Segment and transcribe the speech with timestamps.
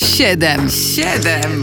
[0.00, 1.62] Siedem, siedem,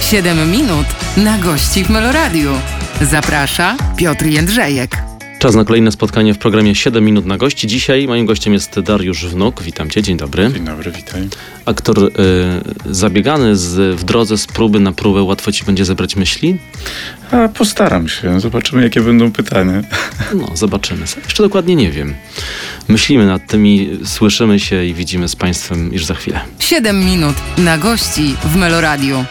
[0.00, 2.52] siedem minut na gości w Meloradiu.
[3.00, 5.09] Zaprasza Piotr Jędrzejek.
[5.40, 7.66] Czas na kolejne spotkanie w programie 7 minut na gości.
[7.66, 9.62] Dzisiaj moim gościem jest Dariusz Wnuk.
[9.62, 10.50] Witam cię, dzień dobry.
[10.52, 11.28] Dzień dobry, witaj.
[11.64, 12.10] Aktor y,
[12.94, 15.22] zabiegany z, w drodze z próby na próbę.
[15.22, 16.58] Łatwo ci będzie zebrać myśli?
[17.30, 18.40] A postaram się.
[18.40, 19.82] Zobaczymy, jakie będą pytania.
[20.34, 21.04] No, zobaczymy.
[21.24, 22.14] Jeszcze dokładnie nie wiem.
[22.88, 26.40] Myślimy nad tym i słyszymy się i widzimy z Państwem już za chwilę.
[26.58, 29.24] 7 minut na gości w Meloradiu.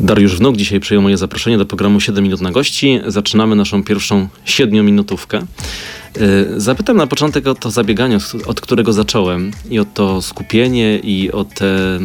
[0.00, 3.00] Dariusz Wnuk dzisiaj przyjął moje zaproszenie do programu 7 minut na gości.
[3.06, 5.46] Zaczynamy naszą pierwszą siedmiominutówkę.
[6.16, 11.32] Y, Zapytam na początek o to zabieganie, od którego zacząłem i o to skupienie i
[11.32, 11.98] o tę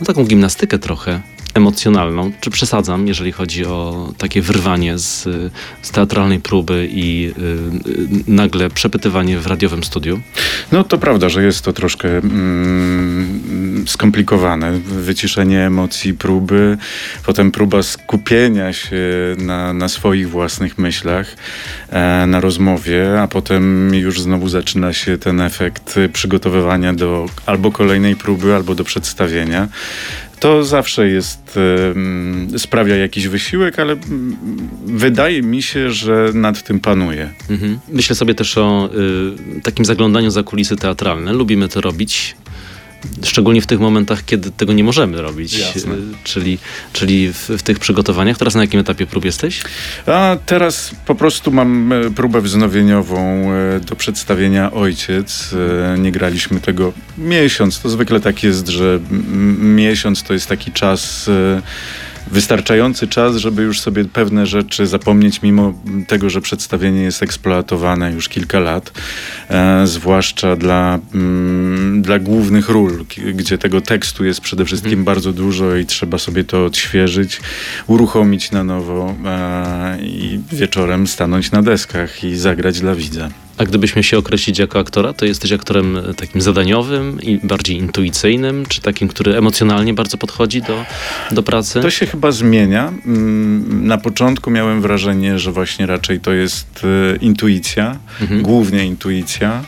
[0.00, 1.22] no, taką gimnastykę trochę
[1.54, 2.32] emocjonalną.
[2.40, 5.28] Czy przesadzam, jeżeli chodzi o takie wyrwanie z,
[5.82, 10.20] z teatralnej próby i y, y, nagle przepytywanie w radiowym studiu?
[10.72, 14.72] No to prawda, że jest to troszkę mm, skomplikowane.
[14.80, 16.78] Wyciszenie emocji, próby,
[17.26, 19.00] potem próba skupienia się
[19.38, 21.36] na, na swoich własnych myślach,
[21.88, 28.16] e, na rozmowie, a potem już znowu zaczyna się ten efekt przygotowywania do albo kolejnej
[28.16, 29.68] próby, albo do przedstawienia.
[30.40, 31.58] To zawsze jest,
[32.58, 34.36] sprawia jakiś wysiłek, ale mm,
[34.86, 37.28] wydaje mi się, że nad tym panuje.
[37.50, 37.78] Mhm.
[37.88, 38.90] Myślę sobie też o
[39.58, 41.32] y, takim zaglądaniu za kulisy teatralne.
[41.32, 42.36] Lubimy to robić.
[43.24, 45.94] Szczególnie w tych momentach, kiedy tego nie możemy robić, Jasne.
[45.94, 46.58] Y, czyli,
[46.92, 48.38] czyli w, w tych przygotowaniach.
[48.38, 49.62] Teraz na jakim etapie prób jesteś?
[50.06, 55.54] A teraz po prostu mam e, próbę wznowieniową e, do przedstawienia Ojciec.
[55.94, 57.80] E, Nie graliśmy tego miesiąc.
[57.80, 59.00] To zwykle tak jest, że
[59.60, 61.30] miesiąc to jest taki czas.
[62.26, 65.74] Wystarczający czas, żeby już sobie pewne rzeczy zapomnieć, mimo
[66.06, 68.92] tego, że przedstawienie jest eksploatowane już kilka lat,
[69.48, 73.04] e, zwłaszcza dla, mm, dla głównych ról,
[73.34, 77.40] gdzie tego tekstu jest przede wszystkim bardzo dużo i trzeba sobie to odświeżyć,
[77.86, 83.30] uruchomić na nowo e, i wieczorem stanąć na deskach i zagrać dla widza.
[83.58, 87.76] A gdybyś miał się określić jako aktora, to jesteś aktorem e, takim zadaniowym i bardziej
[87.76, 90.84] intuicyjnym, czy takim, który emocjonalnie bardzo podchodzi do,
[91.30, 91.80] do pracy?
[91.80, 92.92] To się chyba zmienia.
[93.06, 96.80] Mm, Na początku miałem wrażenie, że właśnie raczej to jest
[97.12, 98.42] e, intuicja, Mhm.
[98.42, 99.64] głównie intuicja.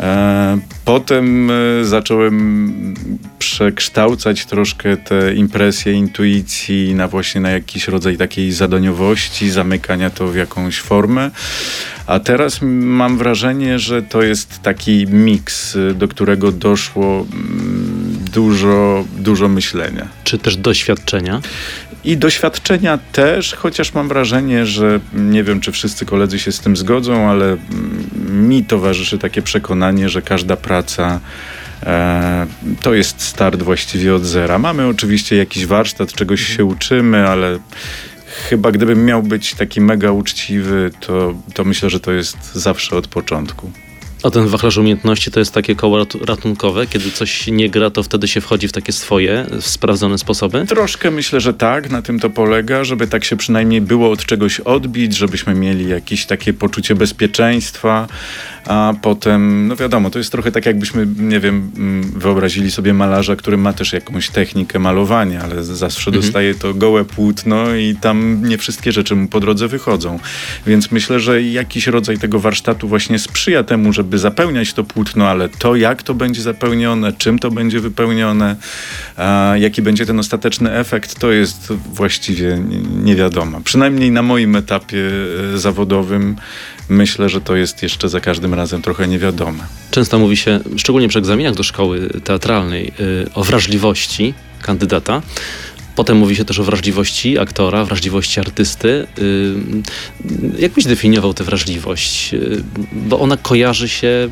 [0.00, 1.50] E, Potem
[1.82, 2.94] zacząłem
[3.38, 10.36] przekształcać troszkę te impresje intuicji na właśnie na jakiś rodzaj takiej zadaniowości, zamykania to w
[10.36, 11.30] jakąś formę.
[12.08, 19.48] A teraz mam wrażenie, że to jest taki miks, do którego doszło mm, dużo, dużo
[19.48, 20.08] myślenia.
[20.24, 21.40] Czy też doświadczenia?
[22.04, 26.76] I doświadczenia też, chociaż mam wrażenie, że nie wiem, czy wszyscy koledzy się z tym
[26.76, 31.20] zgodzą, ale mm, mi towarzyszy takie przekonanie, że każda praca
[31.82, 32.46] e,
[32.82, 34.58] to jest start właściwie od zera.
[34.58, 37.58] Mamy oczywiście jakiś warsztat, czegoś się uczymy, ale
[38.38, 43.06] chyba gdybym miał być taki mega uczciwy, to, to myślę, że to jest zawsze od
[43.06, 43.70] początku.
[44.22, 48.02] A ten wachlarz umiejętności to jest takie koło ratu- ratunkowe, kiedy coś nie gra, to
[48.02, 50.66] wtedy się wchodzi w takie swoje, sprawdzone sposoby?
[50.66, 54.60] Troszkę myślę, że tak, na tym to polega, żeby tak się przynajmniej było od czegoś
[54.60, 58.08] odbić, żebyśmy mieli jakieś takie poczucie bezpieczeństwa,
[58.66, 63.36] a potem, no wiadomo, to jest trochę tak jakbyśmy, nie wiem, mm, wyobrazili sobie malarza,
[63.36, 68.58] który ma też jakąś technikę malowania, ale zawsze dostaje to gołe płótno i tam nie
[68.58, 70.18] wszystkie rzeczy mu po drodze wychodzą.
[70.66, 75.48] Więc myślę, że jakiś rodzaj tego warsztatu właśnie sprzyja temu, żeby zapełniać to płótno, ale
[75.48, 78.56] to jak to będzie zapełnione, czym to będzie wypełnione,
[79.56, 82.58] jaki będzie ten ostateczny efekt, to jest właściwie
[83.04, 83.60] nie- wiadomo.
[83.64, 84.98] Przynajmniej na moim etapie
[85.54, 86.36] e, zawodowym
[86.88, 89.58] myślę, że to jest jeszcze za każdym razem trochę niewiadome.
[89.90, 95.22] Często mówi się, szczególnie przy egzaminach do szkoły teatralnej, y, o wrażliwości kandydata.
[95.98, 99.06] Potem mówi się też o wrażliwości aktora, wrażliwości artysty.
[100.58, 102.34] Jak byś definiował tę wrażliwość?
[102.92, 104.28] Bo ona kojarzy się,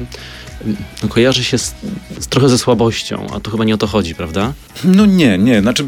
[1.02, 1.74] no kojarzy się z,
[2.18, 4.52] z trochę ze słabością, a tu chyba nie o to chodzi, prawda?
[4.84, 5.84] No nie, nie, znaczy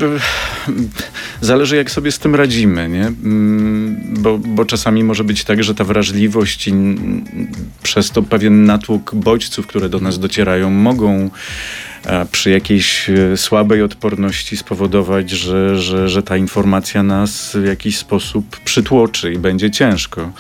[1.41, 3.13] zależy jak sobie z tym radzimy, nie?
[4.21, 6.75] Bo, bo czasami może być tak, że ta wrażliwość i
[7.83, 11.31] przez to pewien natłok bodźców, które do nas docierają, mogą
[12.33, 18.61] przy jakiejś e, słabej odporności spowodować, że, że, że ta informacja nas w jakiś sposób
[18.61, 20.33] przytłoczy i będzie ciężko.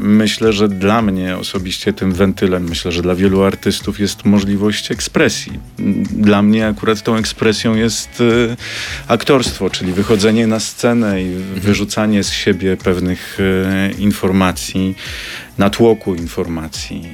[0.00, 5.52] Myślę, że dla mnie osobiście tym wentylem, myślę, że dla wielu artystów jest możliwość ekspresji.
[6.10, 8.56] Dla mnie akurat tą ekspresją jest e,
[9.08, 14.94] aktorstwo, czyli wychodzenie na scenę i wyrzucanie z siebie pewnych e, informacji,
[15.58, 17.08] natłoku informacji.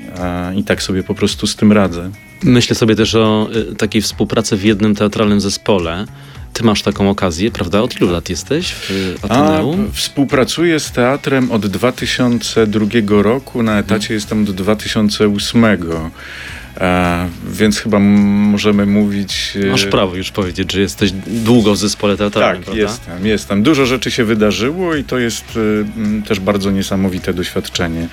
[0.57, 2.11] I tak sobie po prostu z tym radzę.
[2.43, 6.05] Myślę sobie też o y, takiej współpracy w jednym teatralnym zespole.
[6.53, 7.81] Ty masz taką okazję, prawda?
[7.81, 9.87] Od ilu lat jesteś w Ateneum?
[9.91, 15.65] A, współpracuję z teatrem od 2002 roku, na etacie jestem od 2008.
[16.81, 19.53] E, więc chyba możemy mówić.
[19.65, 22.57] E, Masz prawo już powiedzieć, że jesteś długo w zespole teatralnym.
[22.57, 22.83] Tak, prawda?
[22.83, 23.63] jestem, jestem.
[23.63, 25.45] Dużo rzeczy się wydarzyło i to jest
[26.23, 28.09] e, też bardzo niesamowite doświadczenie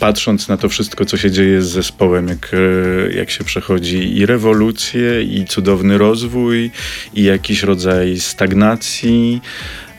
[0.00, 4.26] patrząc na to wszystko, co się dzieje z zespołem, jak, e, jak się przechodzi i
[4.26, 6.70] rewolucję, i cudowny rozwój,
[7.14, 9.40] i jakiś rodzaj stagnacji,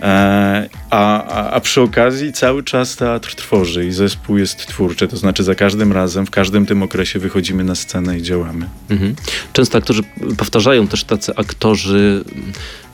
[0.02, 5.18] E, a, a, a, przy okazji cały czas teatr tworzy i zespół jest twórczy, to
[5.18, 8.70] znaczy za każdym razem, w każdym tym okresie wychodzimy na scenę i działamy.
[8.90, 9.16] Mhm.
[9.54, 10.04] Często aktorzy
[10.38, 12.24] powtarzają też tacy aktorzy,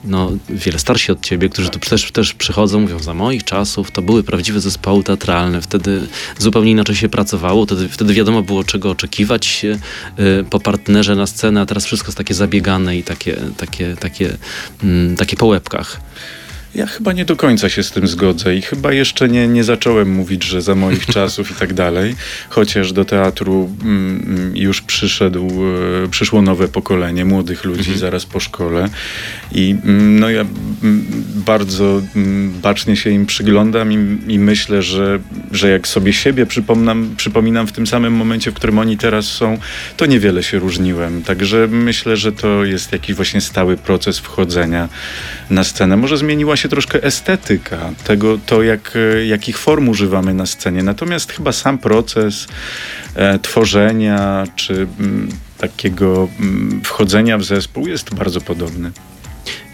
[0.03, 4.01] no wiele starsi od ciebie, którzy tu też, też przychodzą, mówią, za moich czasów to
[4.01, 6.07] były prawdziwe zespoły teatralne, wtedy
[6.37, 11.61] zupełnie inaczej się pracowało, wtedy, wtedy wiadomo było czego oczekiwać y, po partnerze na scenę,
[11.61, 14.37] a teraz wszystko jest takie zabiegane i takie, takie, takie,
[14.83, 15.99] mm, takie po łebkach.
[16.75, 20.11] Ja chyba nie do końca się z tym zgodzę i chyba jeszcze nie, nie zacząłem
[20.11, 22.15] mówić, że za moich czasów i tak dalej,
[22.49, 25.47] chociaż do teatru mm, mm, już przyszedł,
[26.05, 27.97] e, przyszło nowe pokolenie młodych ludzi mhm.
[27.97, 28.89] zaraz po szkole
[29.51, 31.05] i mm, no ja mm,
[31.35, 32.01] bardzo
[32.61, 35.19] bacznie się im przyglądam i, i, myślę, że,
[35.51, 39.57] że jak sobie siebie przypominam, przypominam w tym samym momencie, w którym oni teraz są,
[39.97, 41.23] to niewiele się różniłem.
[41.23, 44.89] Także myślę, że to jest jakiś właśnie stały proces wchodzenia
[45.49, 45.97] na scenę.
[45.97, 50.83] Może zmieniła się troszkę estetyka tego, to jak, jakich form używamy na scenie.
[50.83, 52.47] Natomiast chyba sam proces
[53.15, 58.91] e, tworzenia czy m, mm, takiego m, mm, wchodzenia w zespół jest bardzo podobny.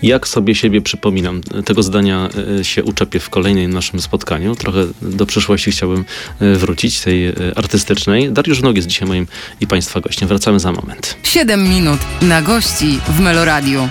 [0.03, 4.55] Jak sobie siebie przypominam, tego zdania e, się uczepię w kolejnym naszym spotkaniu.
[4.55, 6.05] Trochę do przyszłości chciałbym
[6.39, 8.31] e, wrócić, tej artystycznej.
[8.31, 9.27] Dariusz Nog jest dzisiaj moim
[9.61, 10.27] i Państwa gościem.
[10.27, 11.17] Wracamy za moment.
[11.23, 13.89] 7 minut na gości w Meloradiu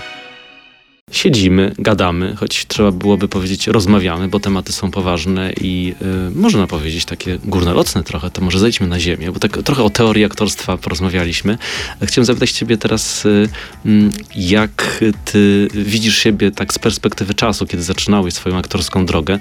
[1.10, 5.94] siedzimy, gadamy, choć trzeba byłoby powiedzieć rozmawiamy, bo tematy są poważne i
[6.28, 9.90] y, można powiedzieć takie górnolotne trochę, to może zejdźmy na ziemię, bo tak trochę o
[9.90, 11.58] teorii aktorstwa porozmawialiśmy.
[12.02, 13.48] Chciałem zapytać ciebie teraz, y,
[13.84, 19.38] mm, jak ty widzisz siebie tak z perspektywy czasu, kiedy zaczynałeś swoją aktorską drogę.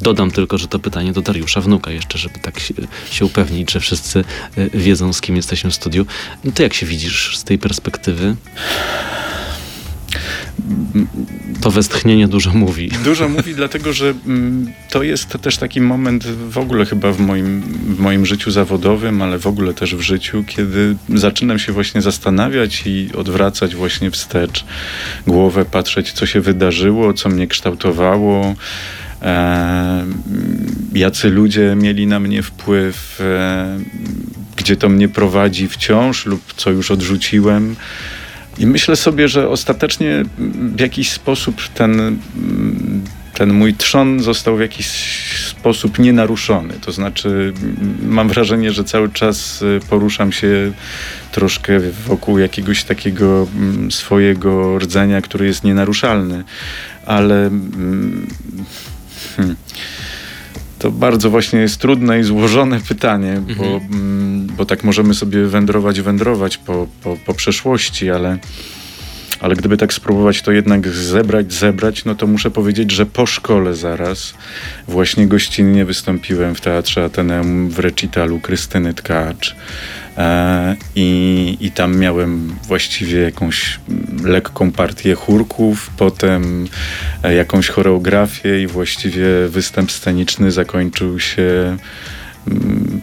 [0.00, 2.74] Dodam tylko, że to pytanie do Dariusza Wnuka jeszcze, żeby tak się,
[3.10, 4.24] się upewnić, że wszyscy
[4.58, 6.06] y, wiedzą, z kim jesteśmy w studiu.
[6.54, 8.36] Ty jak się widzisz z tej perspektywy?
[11.60, 12.90] To westchnienie dużo mówi.
[13.04, 17.62] Dużo mówi, dlatego że mm, to jest też taki moment w ogóle chyba w moim,
[17.96, 22.82] w moim życiu zawodowym, ale w ogóle też w życiu, kiedy zaczynam się właśnie zastanawiać
[22.86, 24.64] i odwracać właśnie wstecz
[25.26, 28.54] głowę, patrzeć, co się wydarzyło, co mnie kształtowało.
[29.22, 30.06] E,
[30.94, 33.78] jacy ludzie mieli na mnie wpływ, e,
[34.56, 37.76] gdzie to mnie prowadzi wciąż lub co już odrzuciłem.
[38.58, 40.24] I myślę sobie, że ostatecznie
[40.76, 42.18] w jakiś sposób ten,
[43.34, 44.86] ten mój trzon został w jakiś
[45.46, 46.74] sposób nienaruszony.
[46.80, 47.52] To znaczy,
[48.02, 50.72] mam wrażenie, że cały czas y, poruszam się
[51.32, 56.44] troszkę wokół jakiegoś takiego mm, swojego rdzenia, który jest nienaruszalny.
[57.06, 57.46] Ale.
[57.46, 58.26] Mm,
[59.36, 59.56] hmm,
[60.78, 63.58] to bardzo właśnie jest trudne i złożone pytanie, mhm.
[63.58, 68.38] bo, mm, bo tak możemy sobie wędrować, wędrować po, po, po przeszłości, ale,
[69.40, 73.74] ale gdyby tak spróbować to jednak zebrać, zebrać, no to muszę powiedzieć, że po szkole
[73.74, 74.34] zaraz
[74.88, 79.56] właśnie gościnnie wystąpiłem w Teatrze Ateneum w recitalu Krystyny Tkacz.
[80.18, 83.80] E, I, I tam miałem właściwie jakąś
[84.24, 86.68] lekką partię chórków, potem
[87.22, 91.76] e, jakąś choreografię i właściwie występ sceniczny zakończył się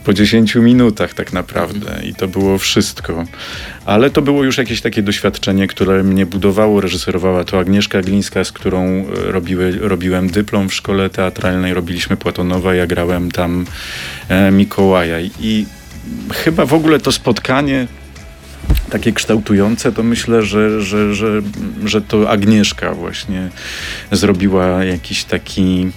[0.03, 3.25] po 10 minutach tak naprawdę i to było wszystko.
[3.85, 8.51] Ale to było już jakieś takie doświadczenie, które mnie budowało, reżyserowała to Agnieszka Glińska, z
[8.51, 13.65] którą e, robiły, robiłem dyplom w szkole teatralnej, robiliśmy Platonowa, ja grałem tam
[14.29, 15.65] e, Mikołaja i
[16.33, 17.87] chyba w ogóle to spotkanie
[18.89, 21.41] takie kształtujące, to myślę, że, że, że,
[21.85, 23.49] że to Agnieszka właśnie
[24.11, 25.91] zrobiła jakiś taki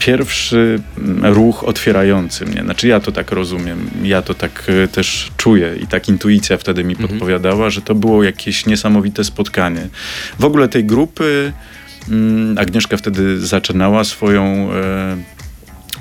[0.00, 0.80] pierwszy
[1.22, 2.62] ruch otwierający mnie.
[2.62, 6.84] Znaczy ja to tak rozumiem, ja to tak e, też czuję i tak intuicja wtedy
[6.84, 7.08] mi mhm.
[7.08, 9.88] podpowiadała, że to było jakieś niesamowite spotkanie.
[10.38, 11.52] W ogóle tej grupy
[12.08, 15.16] mm, Agnieszka wtedy zaczynała swoją e,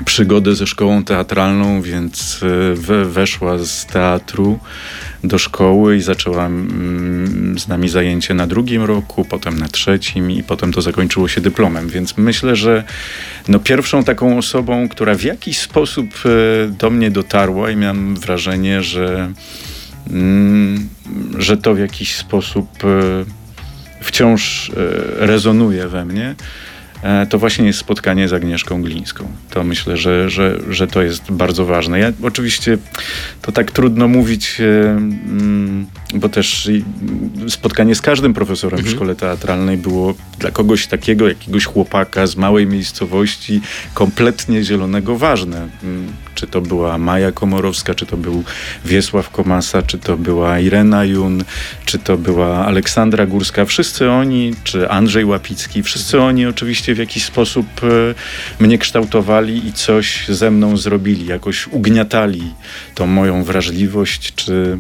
[0.06, 2.42] przygodę ze szkołą teatralną, więc
[2.90, 4.60] e, weszła z teatru
[5.24, 10.44] do szkoły i zaczęła mm, z nami zajęcie na drugim roku, potem na trzecim i
[10.44, 11.90] potem to zakończyło się dyplomem.
[11.90, 12.84] Więc myślę, że
[13.48, 18.84] no pierwszą taką osobą, która w jakiś sposób e, do mnie dotarła i miałem wrażenie,
[18.84, 19.32] że
[20.10, 20.90] mm,
[21.38, 23.40] że to w jakiś sposób e,
[24.02, 24.72] wciąż
[25.18, 26.36] rezonuje we mnie,
[27.30, 29.28] to właśnie jest spotkanie z Agnieszką Glińską.
[29.50, 32.00] To myślę, że, że, że to jest bardzo ważne.
[32.00, 32.78] Ja oczywiście
[33.42, 36.70] to tak trudno mówić, mm, bo też
[37.50, 38.94] spotkanie z każdym profesorem mhm.
[38.94, 43.62] w szkole teatralnej było dla kogoś takiego, jakiegoś chłopaka z małej miejscowości,
[43.94, 45.68] kompletnie zielonego ważne.
[46.40, 48.44] Czy to była Maja Komorowska, czy to był
[48.86, 51.44] Wiesław Komasa, czy to była Irena Jun,
[51.86, 53.66] czy to była Aleksandra Górska.
[53.66, 59.74] Wszyscy oni, czy Andrzej Łapicki, wszyscy oni oczywiście w jakiś sposób e, mnie kształtowali i
[59.74, 62.44] coś ze mną zrobili, jakoś ugniatali
[62.96, 64.78] tą moją wrażliwość, czy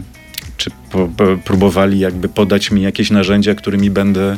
[0.60, 0.72] czy
[1.44, 4.38] próbowali jakby podać mi jakieś narzędzia, którymi będę,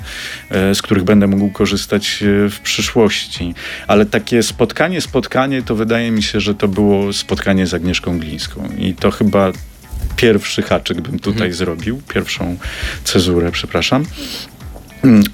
[0.49, 3.53] e, z których będę mógł korzystać e, w przyszłości.
[3.87, 8.69] Ale takie spotkanie, spotkanie, to wydaje mi się, że to było spotkanie z Agnieszką Glińską.
[8.77, 9.51] I to chyba
[10.15, 11.53] pierwszy haczyk bym tutaj mhm.
[11.53, 12.57] zrobił, pierwszą
[13.03, 14.05] cezurę, przepraszam.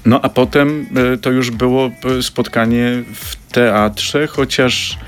[0.04, 1.90] No a potem e, to już było
[2.20, 4.98] spotkanie w teatrze, chociaż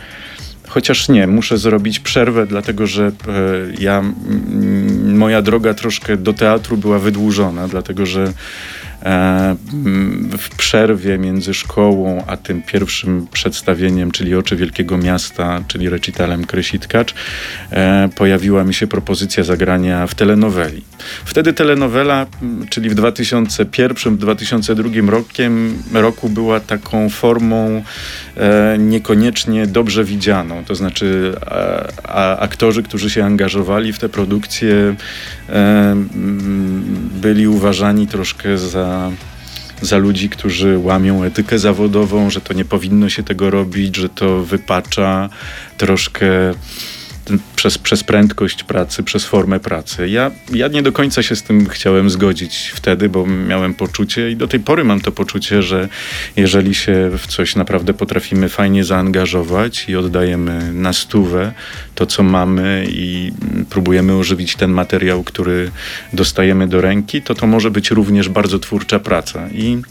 [0.70, 3.12] Chociaż nie, muszę zrobić przerwę, dlatego że
[3.78, 4.02] ja,
[5.20, 8.32] moja droga troszkę do teatru była wydłużona, dlatego że
[10.38, 17.14] w przerwie między szkołą a tym pierwszym przedstawieniem, czyli Oczy Wielkiego Miasta, czyli recitalem Kresitkacz,
[17.70, 20.82] e, pojawiła mi się propozycja zagrania w telenoweli.
[21.24, 22.26] Wtedy telenowela,
[22.70, 27.82] czyli w 2001-2002 rokiem, roku była taką formą
[28.36, 30.64] e, niekoniecznie dobrze widzianą.
[30.64, 31.34] To znaczy
[32.38, 34.94] aktorzy, którzy się angażowali w te produkcje
[37.20, 38.89] byli uważani troszkę za
[39.82, 44.42] za, ludzi, którzy łamią etykę zawodową, że to nie powinno się tego robić, że to
[44.42, 45.28] wypacza
[45.76, 46.26] troszkę
[47.56, 50.08] przez, przez prędkość pracy, przez formę pracy.
[50.08, 54.36] Ja, ja nie do końca się z tym chciałem zgodzić wtedy, bo miałem poczucie i
[54.36, 55.88] do tej pory mam to poczucie, że
[56.36, 61.52] jeżeli się w coś naprawdę potrafimy fajnie zaangażować i oddajemy na stówę
[61.94, 63.32] to, co mamy i
[63.70, 65.70] próbujemy ożywić ten materiał, który
[66.12, 69.48] dostajemy do ręki, to to może być również bardzo twórcza praca.
[69.48, 69.82] I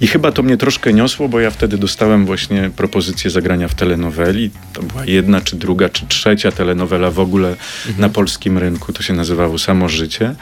[0.00, 4.50] i chyba to mnie troszkę niosło, bo ja wtedy dostałem właśnie propozycję zagrania w telenoweli.
[4.72, 8.00] To była jedna, czy druga, czy trzecia telenowela w ogóle mhm.
[8.00, 8.92] na polskim rynku.
[8.92, 10.34] To się nazywało Samo Życie.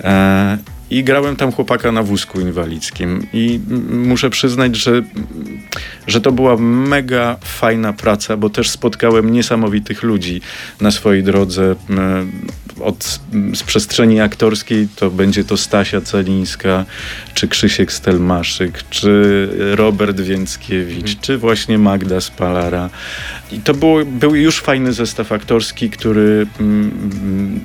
[0.00, 0.58] E,
[0.92, 3.26] i grałem tam chłopaka na wózku inwalidzkim.
[3.32, 3.60] I
[3.90, 5.02] muszę przyznać, że,
[6.06, 10.40] że to była mega fajna praca, bo też spotkałem niesamowitych ludzi
[10.80, 11.76] na swojej drodze.
[12.80, 13.20] Od,
[13.54, 16.84] z przestrzeni aktorskiej to będzie to Stasia Celińska,
[17.34, 21.18] czy Krzysiek Stelmaszyk, czy Robert Więckiewicz, mhm.
[21.20, 22.90] czy właśnie Magda Spalara.
[23.52, 26.46] I to było, był już fajny zestaw aktorski, który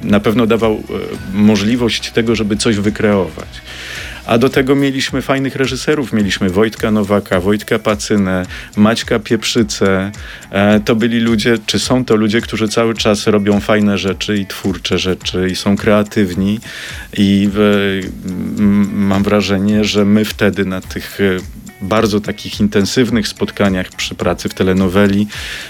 [0.04, 0.82] na pewno dawał e,
[1.34, 3.48] możliwość tego, żeby coś wykreować
[4.28, 6.14] a do tego mieliśmy fajnych reżyserów.
[6.14, 10.12] Mieliśmy Wojtka Nowaka, Wojtka Pacynę, Maćka Pieprzycę.
[10.52, 14.46] E, to byli ludzie, czy są to ludzie, którzy cały czas robią fajne rzeczy i
[14.46, 16.60] twórcze rzeczy i są kreatywni.
[17.18, 17.50] I
[18.94, 21.20] mam wrażenie, że my wtedy na tych
[21.82, 25.28] bardzo takich intensywnych spotkaniach przy pracy w telenoweli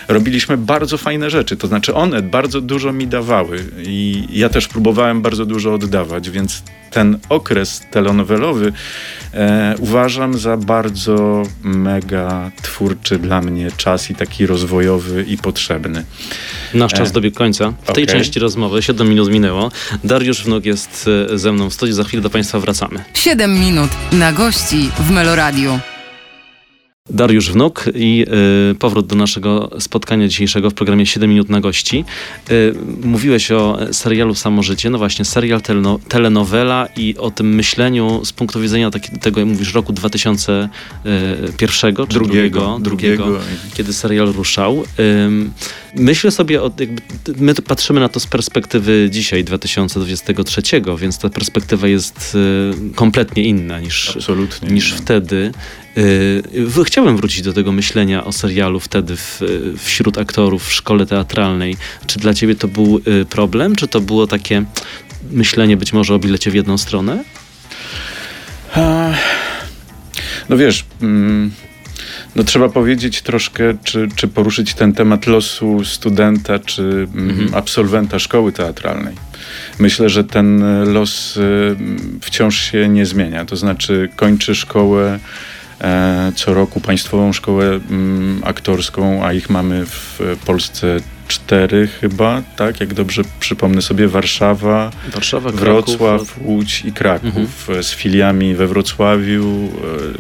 [0.08, 1.58] robiliśmy bardzo fajne rzeczy.
[1.58, 6.64] To znaczy one bardzo dużo mi dawały i ja też próbowałem bardzo dużo oddawać, więc
[6.92, 8.74] ten okres telenowelowy
[9.34, 16.04] e, uważam za bardzo mega twórczy dla mnie czas i taki rozwojowy i potrzebny.
[16.74, 17.74] Nasz czas e, dobiegł końca.
[17.84, 18.16] W tej okay.
[18.16, 19.72] części rozmowy 7 minut minęło.
[20.04, 21.94] Dariusz Wnuk jest e, ze mną w studiu.
[21.94, 23.04] Za chwilę do Państwa wracamy.
[23.14, 25.80] 7 minut na gości w Meloradiu.
[27.10, 28.26] Dariusz Wnuk i
[28.72, 32.06] y, powrót do naszego spotkania dzisiejszego w programie 7 minut na gości.
[32.52, 32.74] Y,
[33.04, 38.62] mówiłeś o serialu Samożycie, no właśnie serial teleno, telenowela i o tym myśleniu z punktu
[38.62, 42.84] widzenia taki, tego, jak mówisz, roku 2001 czy drugiego, drugiego,
[43.26, 43.40] drugiego
[43.74, 44.84] kiedy serial ruszał.
[45.00, 45.30] Y,
[45.96, 47.02] myślę sobie, o, jakby,
[47.38, 50.62] my patrzymy na to z perspektywy dzisiaj, 2023,
[50.98, 54.18] więc ta perspektywa jest y, kompletnie inna niż,
[54.70, 55.52] niż wtedy.
[55.98, 59.42] Y, chciałem wrócić do tego myślenia o serialu wtedy w,
[59.78, 61.78] wśród aktorów w szkole teatralnej.
[62.08, 63.76] Czy dla ciebie to był y, problem?
[63.76, 64.64] Czy to było takie
[65.32, 67.24] myślenie być może o bilecie w jedną stronę?
[70.50, 71.52] No wiesz, mm,
[72.36, 77.56] no trzeba powiedzieć troszkę, czy, czy poruszyć ten temat losu studenta, czy mm, mhm.
[77.56, 79.16] absolwenta szkoły teatralnej.
[79.80, 80.64] Myślę, że ten
[80.94, 81.76] los y,
[82.22, 83.46] wciąż się nie zmienia.
[83.46, 85.20] To znaczy kończy szkołę
[86.36, 92.94] co roku Państwową Szkołę mm, Aktorską, a ich mamy w Polsce cztery chyba, tak, jak
[92.94, 96.40] dobrze przypomnę sobie, Warszawa, Warszawa Wrocław, Kraków.
[96.46, 97.84] Łódź i Kraków Mhm.
[97.84, 99.70] z filiami we Wrocławiu,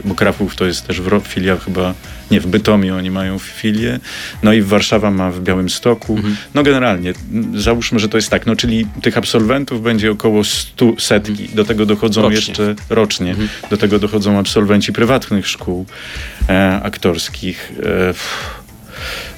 [0.04, 1.94] e, bo Kraków to jest też filia chyba,
[2.32, 4.00] nie, w Bytomiu oni mają filię,
[4.44, 6.16] no i Warszawa ma w Białymstoku.
[6.16, 6.36] Mhm.
[6.54, 7.14] No generalnie,
[7.56, 11.86] załóżmy, że to jest tak, no czyli tych absolwentów będzie około stu setki, do tego
[11.86, 12.38] dochodzą Rocznie.
[12.38, 13.50] jeszcze rocznie, Mhm.
[13.70, 15.86] do tego dochodzą absolwenci prywatnych szkół
[16.50, 17.72] e, aktorskich.
[17.84, 18.14] E.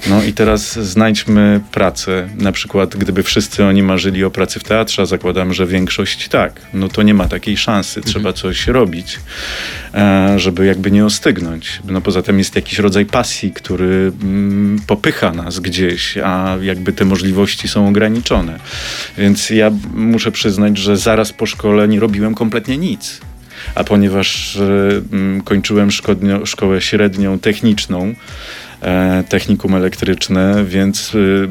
[0.08, 2.30] no i teraz znajdźmy pracę.
[2.38, 6.90] Na przykład, gdyby wszyscy oni marzyli o pracy w teatrze, zakładam, że większość tak, no
[6.90, 8.02] to nie ma takiej szansy.
[8.02, 9.20] Trzeba coś robić,
[9.94, 11.80] e, żeby jakby nie ostygnąć.
[11.86, 17.06] No poza tym jest jakiś rodzaj pasji, który mm, popycha nas gdzieś, a jakby te
[17.06, 18.60] możliwości są ograniczone.
[19.18, 23.22] Więc ja muszę przyznać, że zaraz po szkole nie robiłem kompletnie nic.
[23.76, 24.58] A ponieważ
[25.12, 28.14] mm, kończyłem szkodnio, szkołę średnią techniczną,
[29.30, 31.48] technikum elektryczne, więc y,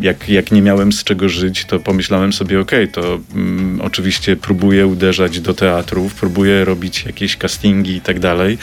[0.00, 4.86] jak, jak nie miałem z czego żyć, to pomyślałem sobie, okej, to mm, oczywiście próbuję
[4.86, 8.58] uderzać do teatrów, próbuję robić jakieś castingi i tak dalej,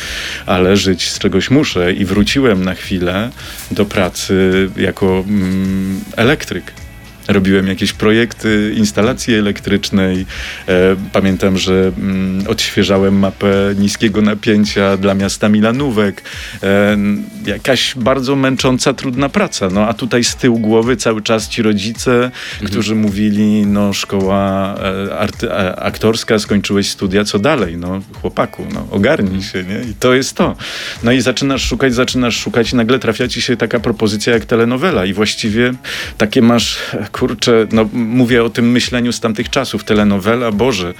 [0.45, 3.31] ale żyć z czegoś muszę i wróciłem na chwilę
[3.71, 6.84] do pracy jako mm, elektryk.
[7.27, 10.25] Robiłem jakieś projekty instalacji elektrycznej.
[10.67, 16.21] E, pamiętam, że mm, odświeżałem mapę niskiego napięcia dla miasta Milanówek.
[16.63, 16.97] E,
[17.45, 19.69] jakaś bardzo męcząca, trudna praca.
[19.69, 22.31] No a tutaj z tyłu głowy cały czas ci rodzice,
[22.65, 24.75] którzy mówili, no szkoła
[25.09, 27.77] e, arty, aktorska, skończyłeś studia, co dalej?
[27.77, 29.91] No chłopaku, no ogarnij się, nie?
[29.91, 30.55] I to jest to.
[31.03, 35.05] No i zaczynasz szukać, zaczynasz szukać i nagle trafia ci się taka propozycja jak telenowela
[35.05, 35.73] i właściwie
[36.17, 36.77] takie masz,
[37.19, 40.93] kurczę, no mówię o tym myśleniu z tamtych czasów, telenowela, Boże,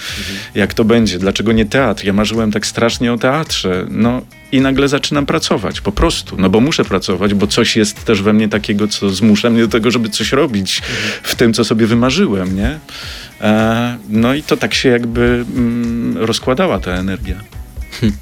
[0.55, 2.05] jak to będzie, dlaczego nie teatr?
[2.05, 6.59] Ja marzyłem tak strasznie o teatrze, no i nagle zaczynam pracować, po prostu, no bo
[6.59, 10.09] muszę pracować, bo coś jest też we mnie takiego, co zmusza mnie do tego, żeby
[10.09, 10.81] coś robić
[11.23, 12.79] w tym, co sobie wymarzyłem, nie?
[13.41, 17.35] E, no i to tak się jakby mm, rozkładała ta energia.
[18.03, 18.15] Mm,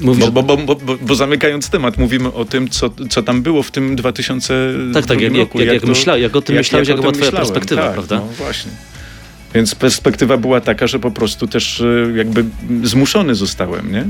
[0.00, 3.70] Mówisz, Bo, bo, bo, bo, zamykając temat, mówimy o tym, co, co tam było w
[3.70, 4.54] tym 2000
[4.94, 5.60] tak, tak, jak, jak, roku.
[5.60, 8.16] jak, jak, to- myśla, jak o tym myślałeś, o jaka była twoja perspektywa, tak, prawda?
[8.16, 8.70] No właśnie.
[9.54, 12.44] Więc perspektywa była taka, że po prostu też e, jakby
[12.84, 14.00] zmuszony zostałem, nie?
[14.00, 14.06] E,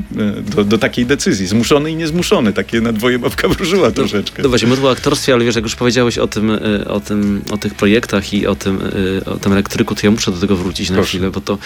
[0.57, 1.47] Do, do takiej decyzji.
[1.47, 2.53] Zmuszony i niezmuszony.
[2.53, 4.43] Takie na dwoje babka wróżyła troszeczkę.
[4.43, 7.43] No właśnie, mówię o aktorstwie, ale wiesz, jak już powiedziałeś o tym, y, o tym,
[7.51, 8.81] o tych projektach i o tym,
[9.27, 11.09] o tym elektryku, to ja muszę do tego wrócić na Proszę.
[11.09, 11.59] chwilę, bo to,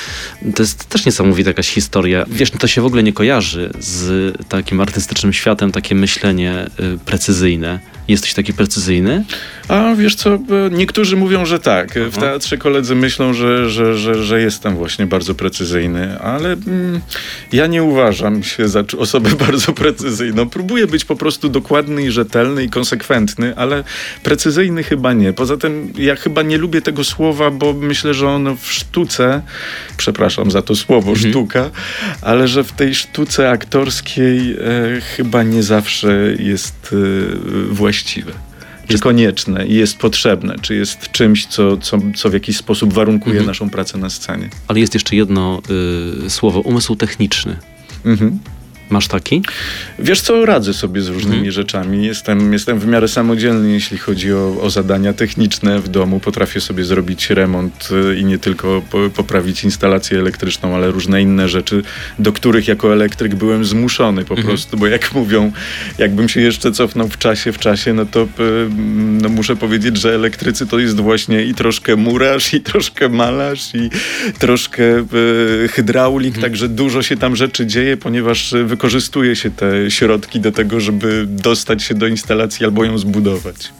[0.55, 2.25] to jest też niesamowita jakaś historia.
[2.29, 6.71] Wiesz, to się w ogóle nie kojarzy z takim artystycznym światem, takie myślenie
[7.05, 7.81] precyzyjne.
[8.09, 9.25] Jesteś taki precyzyjny?
[9.73, 10.39] A wiesz co,
[10.71, 11.93] niektórzy mówią, że tak.
[11.93, 12.21] W Aha.
[12.21, 17.01] teatrze koledzy myślą, że, że, że, że jestem właśnie bardzo precyzyjny, ale mm,
[17.53, 20.49] ja nie uważam się za osobę bardzo precyzyjną.
[20.49, 23.85] Próbuję być po prostu dokładny i rzetelny i konsekwentny, ale
[24.23, 25.33] precyzyjny chyba nie.
[25.33, 29.43] Poza tym ja chyba nie lubię tego słowa, bo myślę, że ono w sztuce,
[29.97, 31.71] przepraszam za to słowo, sztuka,
[32.23, 38.52] ale że w tej sztuce aktorskiej e, chyba nie zawsze jest e, właściwe
[38.88, 43.33] czy konieczne i jest potrzebne, czy jest czymś, co, co, co w jakiś sposób warunkuje
[43.33, 43.47] Mhm.
[43.47, 44.49] naszą pracę na scenie.
[44.68, 45.62] Ale jest jeszcze jedno
[46.27, 47.57] y, słowo, umysł techniczny.
[48.05, 48.38] Mhm.
[48.93, 49.43] Masz taki?
[49.99, 51.53] Wiesz co, radzę sobie z różnymi Mhm.
[51.53, 52.07] rzeczami.
[52.07, 56.21] Jestem, jestem w miarę samodzielny, jeśli chodzi o, o zadania techniczne w domu.
[56.21, 61.49] Potrafię sobie zrobić remont y, i nie tylko po, poprawić instalację elektryczną, ale różne inne
[61.49, 61.83] rzeczy,
[62.19, 64.49] do których jako elektryk byłem zmuszony po Mhm.
[64.49, 65.53] prostu, bo jak mówią,
[65.99, 68.27] jakbym się jeszcze cofnął w czasie, w czasie, no to y,
[69.23, 73.91] no muszę powiedzieć, że elektrycy to jest właśnie i troszkę murarz, i troszkę malarz, i
[74.39, 74.83] troszkę
[75.65, 80.53] y, hydraulik, także dużo się tam rzeczy dzieje, ponieważ y, wykorzystuje się te środki do
[80.53, 83.73] tego, żeby dostać się do instalacji albo ją zbudować.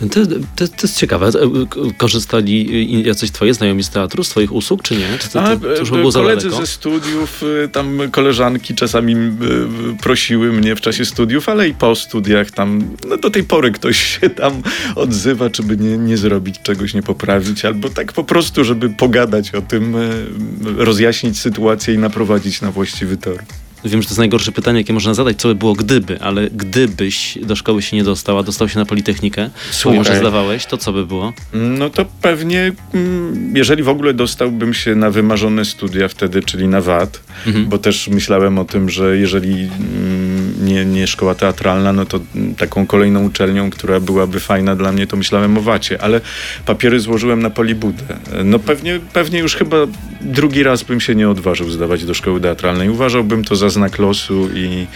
[0.00, 1.26] To, to, to jest ciekawe.
[1.26, 5.18] E, Korzystali jacyś twoje znajomi z teatru, z twoich usług, czy nie?
[5.18, 9.16] Czy to, to, to już było e, koledzy ze studiów, y, tam koleżanki czasami
[10.02, 13.96] prosiły mnie w czasie studiów, ale i po studiach tam, no do tej pory ktoś
[14.20, 14.62] się tam
[14.96, 19.54] odzywa, czy by nie, nie zrobić czegoś, nie poprawić, albo tak po prostu, żeby pogadać
[19.54, 19.96] o tym,
[20.76, 23.42] rozjaśnić sytuację i naprowadzić na właściwy tor.
[23.84, 27.38] Wiem, że to jest najgorsze pytanie, jakie można zadać, co by było gdyby, ale gdybyś
[27.42, 30.04] do szkoły się nie dostał, a dostał się na Politechnikę, Słuchaj.
[30.04, 31.32] że zdawałeś, to co by było?
[31.52, 36.80] No to pewnie, mm, jeżeli w ogóle dostałbym się na wymarzone studia wtedy, czyli na
[36.80, 37.66] VAT, Mhm.
[37.68, 40.29] bo też myślałem o tym, że jeżeli mm,
[40.60, 42.20] nie, nie szkoła teatralna, no to
[42.58, 46.20] taką kolejną uczelnią, która byłaby fajna dla mnie, to myślałem o Wacie, ale
[46.66, 48.04] papiery złożyłem na Polibudę.
[48.44, 49.76] No pewnie, pewnie już chyba
[50.20, 52.88] drugi raz bym się nie odważył zdawać do szkoły teatralnej.
[52.88, 54.86] Uważałbym to za znak losu i,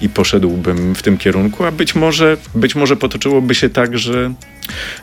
[0.00, 4.34] i poszedłbym w tym kierunku, a być może, być może potoczyłoby się tak, że,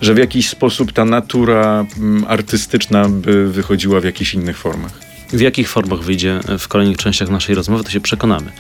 [0.02, 5.11] że w jakiś sposób ta natura mm, artystyczna by wychodziła w jakichś innych formach.
[5.34, 8.52] W jakich formach wyjdzie w kolejnych częściach naszej rozmowy, to się przekonamy.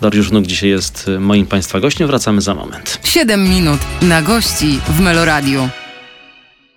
[0.00, 2.06] Dariusz Wnuk dzisiaj jest moim Państwa gościem.
[2.06, 3.00] Wracamy za moment.
[3.04, 5.68] 7 minut na gości w Meloradiu.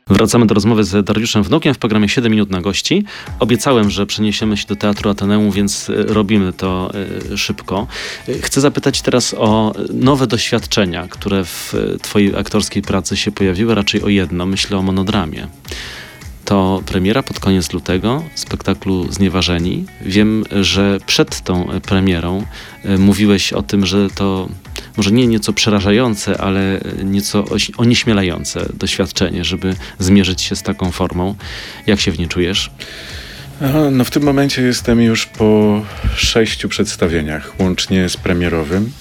[0.08, 3.04] Wracamy do rozmowy z Dariuszem Wnukiem w programie 7 minut na gości.
[3.40, 6.92] Obiecałem, że przeniesiemy się do Teatru Ateneum, więc e, robimy to
[7.32, 7.88] e, szybko.
[8.28, 14.04] E, chcę zapytać teraz o nowe doświadczenia, które w Twojej aktorskiej pracy się pojawiły, raczej
[14.04, 14.46] o jedno.
[14.46, 15.48] Myślę o monodramie
[16.46, 19.86] to premiera pod koniec lutego spektaklu Znieważeni.
[20.02, 22.46] Wiem, że przed tą premierą
[22.84, 24.50] e, mówiłeś o tym, że to
[24.98, 27.46] może nie nieco przerażające, ale nieco
[27.78, 31.36] onieśmielające doświadczenie, żeby zmierzyć się z taką formą.
[31.88, 32.72] Jak się w nie czujesz?
[33.92, 35.82] No w tym momencie jestem już po
[36.16, 38.92] sześciu przedstawieniach, łącznie z premierowym.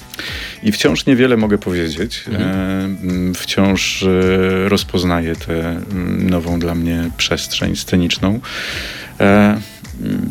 [0.63, 2.23] I wciąż niewiele mogę powiedzieć.
[2.27, 3.31] Mhm.
[3.31, 5.81] E, wciąż e, rozpoznaję tę
[6.19, 8.39] nową dla mnie przestrzeń sceniczną.
[9.19, 9.59] E,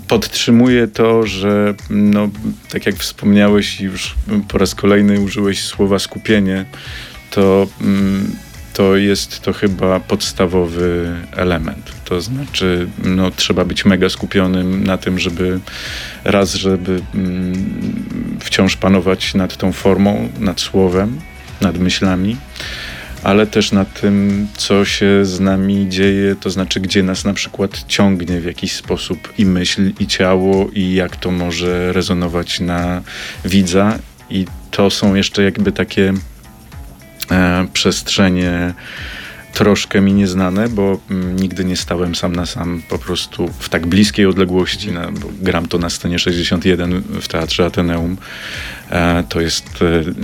[0.09, 2.29] podtrzymuję to, że no,
[2.71, 4.15] tak jak wspomniałeś już
[4.49, 6.65] po raz kolejny użyłeś słowa skupienie,
[7.31, 7.67] to
[8.73, 11.93] to jest to chyba podstawowy element.
[12.05, 15.61] To znaczy, no, trzeba być mega skupionym na tym, żeby
[16.25, 21.21] raz, żeby mm, wciąż panować nad tą formą, nad słowem,
[21.61, 22.37] nad myślami,
[23.23, 27.85] ale też nad tym, co się z nami dzieje, to znaczy, gdzie nas na przykład
[27.89, 33.03] ciągnie w jakiś sposób i myśl, i ciało, i jak to może rezonować na
[33.45, 33.99] widza.
[34.31, 36.13] I to są jeszcze jakby takie
[37.73, 38.75] przestrzenie
[39.53, 43.87] troszkę mi nieznane, bo mm, nigdy nie stałem sam na sam po prostu w tak
[43.87, 44.93] bliskiej odległości.
[44.93, 45.09] Na,
[45.41, 48.17] gram to na scenie 61 w Teatrze Ateneum.
[48.91, 50.23] E, to jest e,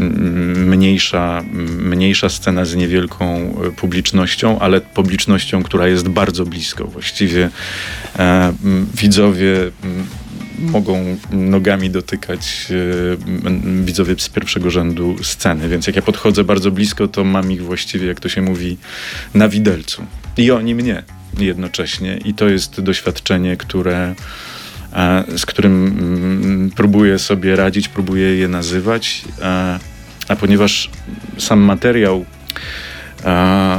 [0.61, 1.43] mniejsza,
[1.79, 6.85] mniejsza scena z niewielką e, publicznością, ale publicznością, która jest bardzo blisko.
[6.85, 7.51] Właściwie
[8.19, 8.53] e,
[8.95, 9.71] widzowie
[10.59, 15.69] mogą nogami dotykać e, widzowie z pierwszego rzędu sceny.
[15.69, 18.77] Więc jak ja podchodzę bardzo blisko, to mam ich właściwie, jak to się mówi,
[19.35, 20.07] na widelcu.
[20.37, 21.03] I oni mnie
[21.39, 22.19] jednocześnie.
[22.25, 24.15] I to jest doświadczenie, które
[24.93, 29.79] e, z którym mm, próbuję sobie radzić, próbuję je nazywać, a,
[30.29, 30.91] a ponieważ
[31.39, 32.25] sam materiał
[33.25, 33.79] a,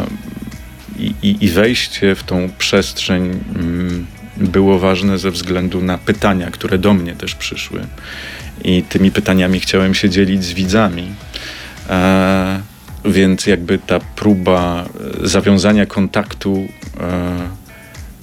[1.00, 3.22] i, i, wejście w tą przestrzeń
[3.56, 4.06] mm,
[4.39, 7.82] było ważne ze względu na pytania, które do mnie też przyszły.
[8.63, 11.08] I tymi pytaniami chciałem się dzielić z widzami.
[11.89, 12.62] E,
[13.06, 14.86] więc jakby ta próba
[15.23, 16.67] zawiązania kontaktu
[16.99, 17.49] e,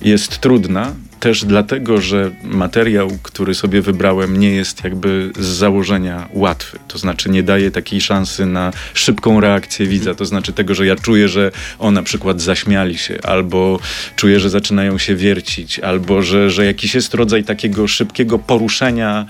[0.03, 0.93] jest trudna,
[1.27, 6.79] też dlatego, że materiał, który sobie wybrałem, nie jest jakby z założenia łatwy.
[6.89, 10.15] To znaczy nie daje takiej szansy na szybką reakcję widza.
[10.15, 13.81] To znaczy tego, że ja czuję, że o na przykład zaśmiali się, albo
[14.17, 19.27] czuję, że zaczynają się wiercić, albo że, że jakiś jest rodzaj takiego szybkiego poruszenia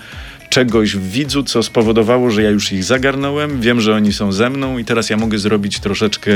[0.49, 4.49] czegoś w widzu, co spowodowało, że ja już ich zagarnąłem, wiem, że oni są ze
[4.49, 6.31] mną i teraz ja mogę zrobić troszeczkę,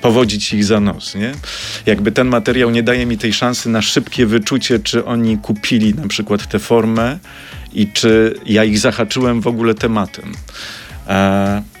[0.00, 1.32] powodzić ich za nos, nie?
[1.86, 6.08] Jakby ten materiał nie daje mi tej szansy na szybkie wyczucie, czy oni kupili na
[6.08, 7.18] przykład tę formę
[7.72, 10.32] i czy ja ich zahaczyłem w ogóle tematem.
[11.08, 11.73] E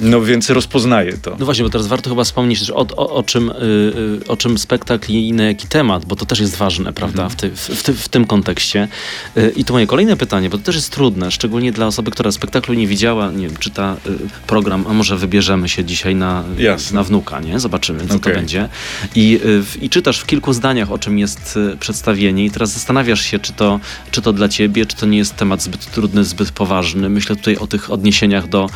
[0.00, 1.36] no więc rozpoznaję to.
[1.38, 4.58] No właśnie, bo teraz warto chyba wspomnieć też o, o, o czym, yy, o czym
[4.58, 7.30] spektakl i na jaki temat, bo to też jest ważne, prawda, mhm.
[7.30, 8.88] w, ty, w, ty, w, tym kontekście.
[9.36, 12.32] Yy, I to moje kolejne pytanie, bo to też jest trudne, szczególnie dla osoby, która
[12.32, 16.44] spektaklu nie widziała, nie wiem, czyta yy, program, a może wybierzemy się dzisiaj na,
[16.92, 17.60] na wnuka, nie?
[17.60, 18.32] Zobaczymy, co okay.
[18.32, 18.68] to będzie.
[19.14, 23.20] I, y, I czytasz w kilku zdaniach, o czym jest y, przedstawienie i teraz zastanawiasz
[23.20, 26.50] się, czy to, czy to dla ciebie, czy to nie jest temat zbyt trudny, zbyt
[26.50, 27.08] poważny.
[27.08, 28.70] Myślę tutaj o tych odniesieniach do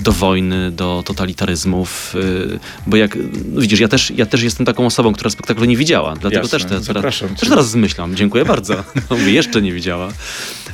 [0.00, 3.18] do wojny, do totalitaryzmów, y, bo jak,
[3.52, 6.58] no widzisz, ja też, ja też jestem taką osobą, która spektaklu nie widziała, dlatego Jasne,
[6.58, 10.08] też, te, teraz, też teraz zmyślam, dziękuję bardzo, no, jeszcze nie widziała.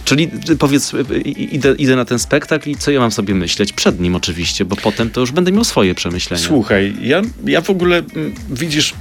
[0.05, 0.93] Czyli powiedz,
[1.37, 3.73] idę, idę na ten spektakl i co ja mam sobie myśleć?
[3.73, 6.43] Przed nim oczywiście, bo potem to już będę miał swoje przemyślenia.
[6.43, 8.03] Słuchaj, ja, ja w ogóle,
[8.51, 8.95] widzisz,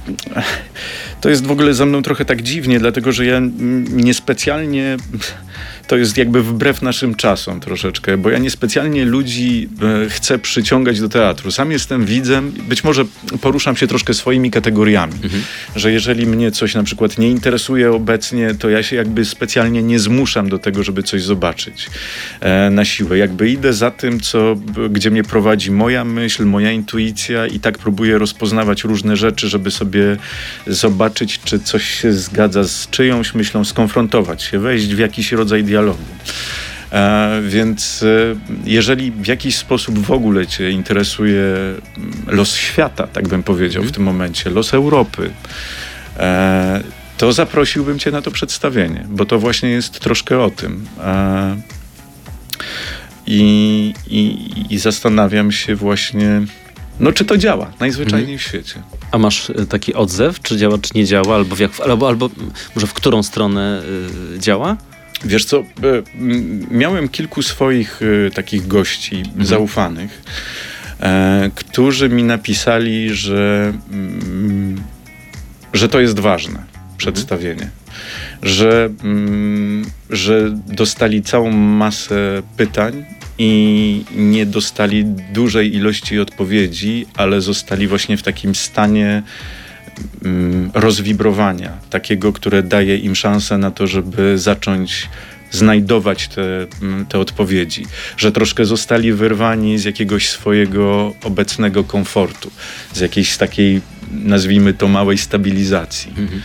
[1.20, 3.40] to jest w ogóle za mną trochę tak dziwnie, dlatego że ja
[3.90, 4.96] niespecjalnie
[5.86, 9.68] to jest jakby wbrew naszym czasom troszeczkę, bo ja niespecjalnie ludzi
[10.04, 11.50] e, chcę przyciągać do teatru.
[11.50, 13.04] Sam jestem widzem, być może
[13.40, 15.42] poruszam się troszkę swoimi kategoriami, mhm.
[15.76, 19.98] że jeżeli mnie coś na przykład nie interesuje obecnie, to ja się jakby specjalnie nie
[19.98, 21.90] zmuszam do tego, żeby coś zobaczyć
[22.40, 23.18] e, na siłę.
[23.18, 24.56] Jakby idę za tym, co,
[24.90, 30.16] gdzie mnie prowadzi moja myśl, moja intuicja i tak próbuję rozpoznawać różne rzeczy, żeby sobie
[30.66, 35.75] zobaczyć, czy coś się zgadza z czyjąś myślą, skonfrontować się, wejść w jakiś rodzaj dialogu.
[36.92, 43.28] E, więc e, jeżeli w jakiś sposób w ogóle Cię interesuje mm, los świata, tak
[43.28, 45.30] bym powiedział w tym momencie, los Europy,
[46.16, 46.82] e,
[47.18, 50.86] to zaprosiłbym Cię na to przedstawienie, bo to właśnie jest troszkę o tym.
[53.26, 56.42] I, i, I zastanawiam się właśnie,
[57.00, 58.38] no czy to działa najzwyczajniej mhm.
[58.38, 58.82] w świecie.
[59.10, 62.30] A masz taki odzew, czy działa, czy nie działa, albo, w jak, albo, albo
[62.74, 63.82] może w którą stronę
[64.38, 64.76] działa?
[65.24, 65.64] Wiesz co, e,
[66.70, 69.46] miałem kilku swoich y, takich gości mhm.
[69.46, 70.22] zaufanych,
[71.00, 74.82] e, którzy mi napisali, że, mm,
[75.72, 76.64] że to jest ważne
[76.96, 77.70] przedstawienie.
[78.42, 83.04] Że, mm, że dostali całą masę pytań
[83.38, 89.22] i nie dostali dużej ilości odpowiedzi, ale zostali właśnie w takim stanie
[90.74, 95.08] rozwibrowania, takiego, które daje im szansę na to, żeby zacząć
[95.50, 102.50] znajdować te, mm, te odpowiedzi, że troszkę zostali wyrwani z jakiegoś swojego obecnego komfortu,
[102.92, 103.80] z jakiejś takiej,
[104.12, 106.10] nazwijmy to, małej stabilizacji.
[106.16, 106.42] Mhm.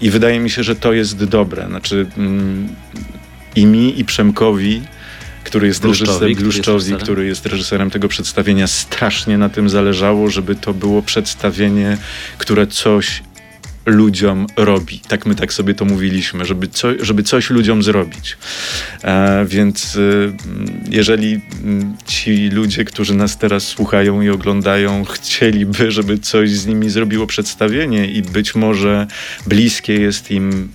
[0.00, 1.66] I wydaje mi się, że to jest dobre.
[1.66, 2.68] Znaczy, mm,
[3.56, 4.82] i mi, i Przemkowi
[5.50, 10.74] który jest reżyserem, Bluszczowi, który jest reżyserem tego przedstawienia, strasznie na tym zależało, żeby to
[10.74, 11.98] było przedstawienie,
[12.38, 13.22] które coś
[13.86, 15.00] ludziom robi.
[15.08, 18.36] Tak my tak sobie to mówiliśmy, żeby, co, żeby coś ludziom zrobić.
[19.02, 20.00] E, więc e,
[20.90, 21.40] jeżeli
[22.06, 28.06] ci ludzie, którzy nas teraz słuchają i oglądają, chcieliby, żeby coś z nimi zrobiło przedstawienie
[28.06, 29.06] i być może
[29.46, 30.68] bliskie jest im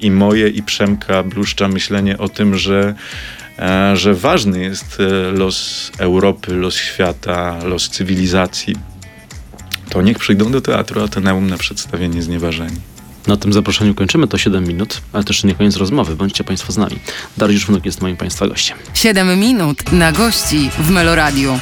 [0.00, 2.94] i moje, i Przemka Bluszcza myślenie o tym, że
[3.94, 8.76] że ważny jest e, los Europy, los świata, los cywilizacji,
[9.88, 12.76] to niech przyjdą do teatru Ateneum na przedstawienie Znieważeni.
[13.26, 16.16] Na tym zaproszeniu kończymy to 7 minut, ale też nie koniec rozmowy.
[16.16, 16.98] Bądźcie Państwo z nami.
[17.36, 18.78] Dariusz Wnuk jest moim Państwa gościem.
[18.94, 21.58] 7 minut na gości w Meloradiu.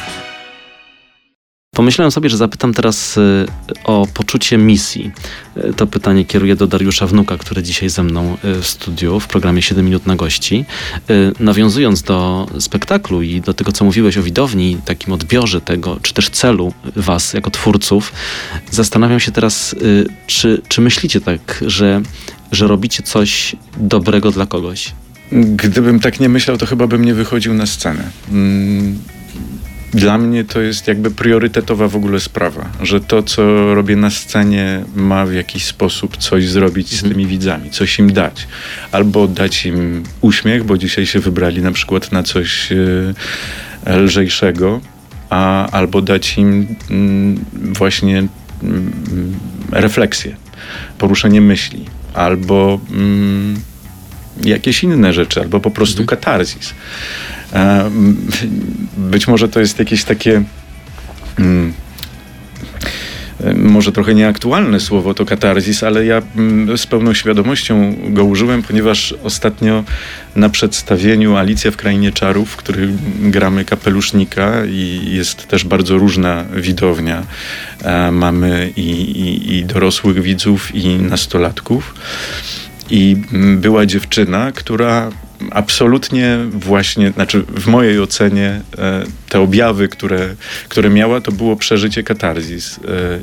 [1.75, 3.47] Pomyślałem sobie, że zapytam teraz y,
[3.85, 5.13] o poczucie misji.
[5.57, 9.27] Y, to pytanie kieruję do Dariusza Wnuka, który dzisiaj ze mną y, w studiu w
[9.27, 10.65] programie 7 minut na gości.
[11.41, 16.31] Nawiązując do spektaklu i do tego, co mówiłeś o widowni, takim odbiorze tego, czy też
[16.31, 18.13] celu was jako twórców,
[18.71, 19.77] zastanawiam się teraz,
[20.27, 22.03] czy, czy myślicie tak, że,
[22.53, 24.93] że robicie coś dobrego dla kogoś?
[25.33, 28.11] Gdybym tak nie myślał, to chyba bym nie wychodził na scenę.
[29.95, 34.85] Dla mnie to jest jakby priorytetowa w ogóle sprawa, że to, co robię na scenie,
[34.95, 37.13] ma w jakiś sposób coś zrobić z mhm.
[37.13, 38.47] tymi widzami, coś im dać.
[38.93, 44.81] Albo dać im uśmiech, bo dzisiaj się wybrali na przykład na coś e, lżejszego,
[45.31, 48.19] a, albo dać im mm, właśnie
[48.63, 48.93] mm,
[49.71, 50.37] refleksję,
[50.99, 53.57] poruszenie myśli, albo mm,
[54.43, 56.19] jakieś inne rzeczy, albo po prostu mhm.
[56.19, 56.75] katarzis.
[57.55, 57.91] E,
[58.97, 60.43] być może to jest jakieś takie.
[61.39, 61.73] Mm,
[63.45, 68.63] e, może trochę nieaktualne słowo to katarzis, ale ja mm, z pełną świadomością go użyłem,
[68.63, 69.85] ponieważ ostatnio
[70.37, 76.45] na przedstawieniu Alicja w Krainie Czarów, w którym gramy kapelusznika i jest też bardzo różna
[76.57, 77.23] widownia.
[77.83, 81.95] E, mamy i, i, i dorosłych widzów, i nastolatków.
[82.91, 85.11] I mm, była dziewczyna, która
[85.51, 90.35] absolutnie właśnie, znaczy w mojej ocenie e, te objawy, które,
[90.69, 92.79] które miała, to było przeżycie katarzis.
[92.79, 92.81] E,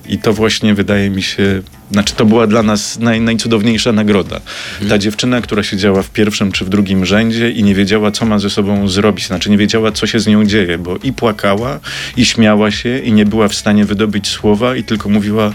[0.09, 4.35] I to właśnie wydaje mi się, znaczy to była dla nas naj, najcudowniejsza nagroda.
[4.35, 4.89] Mhm.
[4.89, 8.39] Ta dziewczyna, która siedziała w pierwszym czy w drugim rzędzie i nie wiedziała, co ma
[8.39, 11.79] ze sobą zrobić, znaczy nie wiedziała, co się z nią dzieje, bo i płakała,
[12.17, 15.53] i śmiała się, i nie była w stanie wydobyć słowa, i tylko mówiła, e,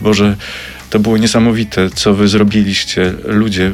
[0.00, 0.36] Boże,
[0.90, 3.14] to było niesamowite, co wy zrobiliście.
[3.24, 3.72] Ludzie,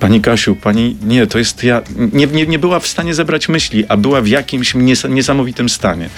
[0.00, 3.84] pani Kasiu, pani, nie, to jest ja, nie, nie, nie była w stanie zebrać myśli,
[3.88, 4.74] a była w jakimś
[5.08, 6.08] niesamowitym stanie.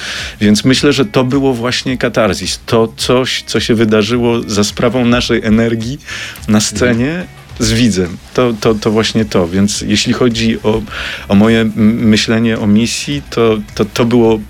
[0.41, 2.61] Więc myślę, że to było właśnie katarzis.
[2.67, 5.99] To coś, co się wydarzyło za sprawą naszej energii
[6.49, 7.27] na scenie,
[7.59, 8.17] z widzem.
[8.35, 9.49] To, to, to właśnie to.
[9.49, 10.83] Więc jeśli chodzi o,
[11.29, 14.41] o moje myślenie o misji, to, to, to, było,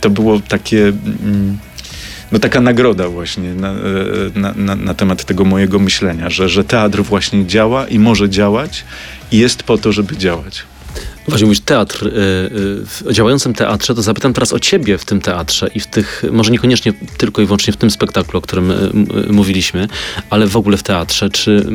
[0.00, 0.88] to było takie.
[0.88, 1.58] Mm,
[2.32, 3.74] no taka nagroda właśnie na,
[4.34, 8.84] na, na, na temat tego mojego myślenia, że, że teatr właśnie działa i może działać
[9.32, 10.62] i jest po to, żeby działać.
[11.30, 12.12] Właśnie mówisz teatr, y, y,
[12.86, 16.50] w działającym teatrze, to zapytam teraz o ciebie w tym teatrze i w tych, może
[16.50, 19.88] niekoniecznie tylko i wyłącznie w tym spektaklu, o którym y, mówiliśmy,
[20.30, 21.30] ale w ogóle w teatrze.
[21.30, 21.66] Czy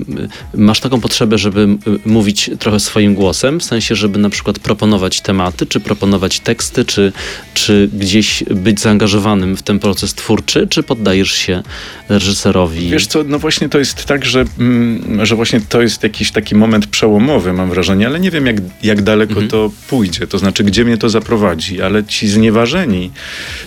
[0.53, 1.67] masz taką potrzebę, żeby
[2.05, 7.11] mówić trochę swoim głosem, w sensie, żeby na przykład proponować tematy, czy proponować teksty, czy,
[7.53, 11.63] czy gdzieś być zaangażowanym w ten proces twórczy, czy poddajesz się
[12.09, 12.89] reżyserowi?
[12.89, 16.55] Wiesz co, no właśnie to jest tak, że, mm, że właśnie to jest jakiś taki
[16.55, 19.49] moment przełomowy, mam wrażenie, ale nie wiem jak, jak daleko mhm.
[19.49, 23.12] to pójdzie, to znaczy gdzie mnie to zaprowadzi, ale ci znieważeni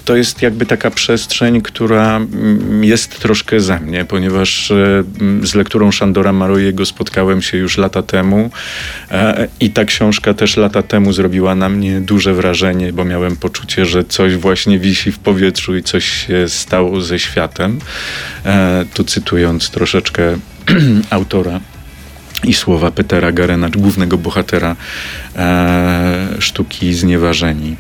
[0.05, 5.05] to jest jakby taka przestrzeń, która mm, jest troszkę ze mnie, ponieważ e,
[5.43, 8.51] z lekturą Szandora Marojego spotkałem się już lata temu
[9.11, 13.87] e, i ta książka też lata temu zrobiła na mnie duże wrażenie, bo miałem poczucie,
[13.87, 17.79] że coś właśnie wisi w powietrzu i coś się stało ze światem.
[18.45, 20.39] E, tu cytując troszeczkę
[21.11, 21.61] autora
[22.45, 24.77] i słowa Petera Garena, głównego bohatera
[25.37, 27.77] e, sztuki Znieważeni.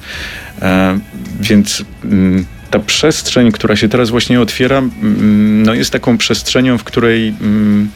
[0.62, 0.98] E,
[1.40, 6.18] więc m, mm, ta przestrzeń, która się teraz właśnie otwiera, m, mm, no jest taką
[6.18, 7.90] przestrzenią, w której m, mm,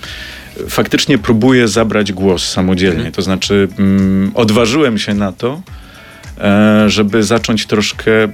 [0.68, 2.96] faktycznie próbuję zabrać głos samodzielnie.
[2.96, 3.12] Mhm.
[3.12, 3.68] To znaczy
[4.35, 5.62] odważyłem się na to,
[6.38, 8.29] e, żeby zacząć troszkę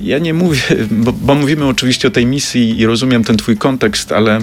[0.00, 4.12] ja nie mówię, bo, bo, mówimy oczywiście o tej misji i rozumiem ten twój kontekst,
[4.12, 4.38] ale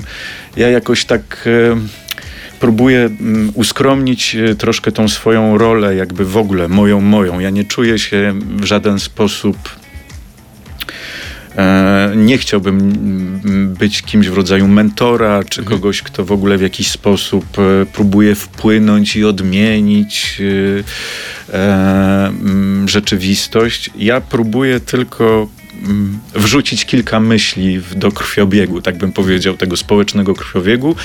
[0.58, 1.78] ja jakoś tak e,
[2.60, 7.40] próbuję mm, uskromnić e, troszkę tą swoją rolę, jakby w ogóle moją, moją.
[7.40, 9.58] Ja nie czuję się w żaden sposób
[12.16, 12.80] nie chciałbym
[13.46, 15.78] mm, być kimś w rodzaju mentora, czy mhm.
[15.78, 20.42] kogoś, kto w ogóle w jakiś sposób e, próbuje wpłynąć i odmienić
[21.54, 23.90] e, mm, rzeczywistość.
[23.98, 25.48] Ja próbuję tylko
[26.34, 30.96] wrzucić kilka myśli do krwiobiegu, tak bym powiedział, tego społecznego krwiobiegu,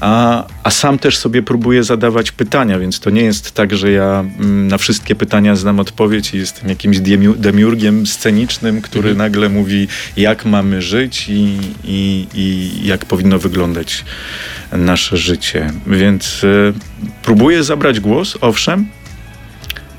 [0.00, 4.24] a, a sam też sobie próbuję zadawać pytania, więc to nie jest tak, że ja
[4.38, 6.98] mm, na wszystkie pytania znam odpowiedź i jestem jakimś
[7.36, 9.18] demiurgiem scenicznym, który mhm.
[9.18, 14.04] nagle mówi, jak mamy żyć i, i, i jak powinno wyglądać
[14.72, 15.72] nasze życie.
[15.86, 16.72] Więc y,
[17.22, 18.86] próbuję zabrać głos, owszem,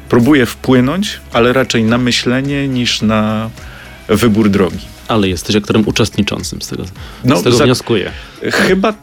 [0.10, 3.50] próbuję wpłynąć, ale raczej na myślenie niż na
[4.16, 4.80] wybór drogi.
[5.08, 6.84] Ale jesteś aktorem uczestniczącym, z tego,
[7.24, 8.12] no, z tego za, wnioskuję.
[8.52, 8.94] Chyba,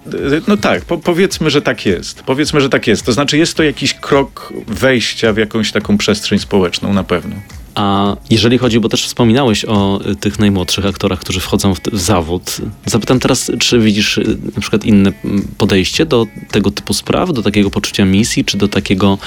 [0.49, 2.23] no tak, po, powiedzmy, że tak jest.
[2.23, 3.07] Powiedzmy, że tak jest.
[3.07, 7.37] To znaczy jest to jakiś krok wejścia w jakąś taką przestrzeń społeczną na pewno.
[7.79, 12.01] A jeżeli chodzi, bo też wspominałeś o y, tych najmłodszych aktorach, którzy wchodzą w, w,
[12.01, 17.33] zawód, zapytam teraz, czy widzisz y, na przykład inne mm, podejście do tego typu spraw,
[17.33, 19.19] do takiego poczucia misji, czy do takiego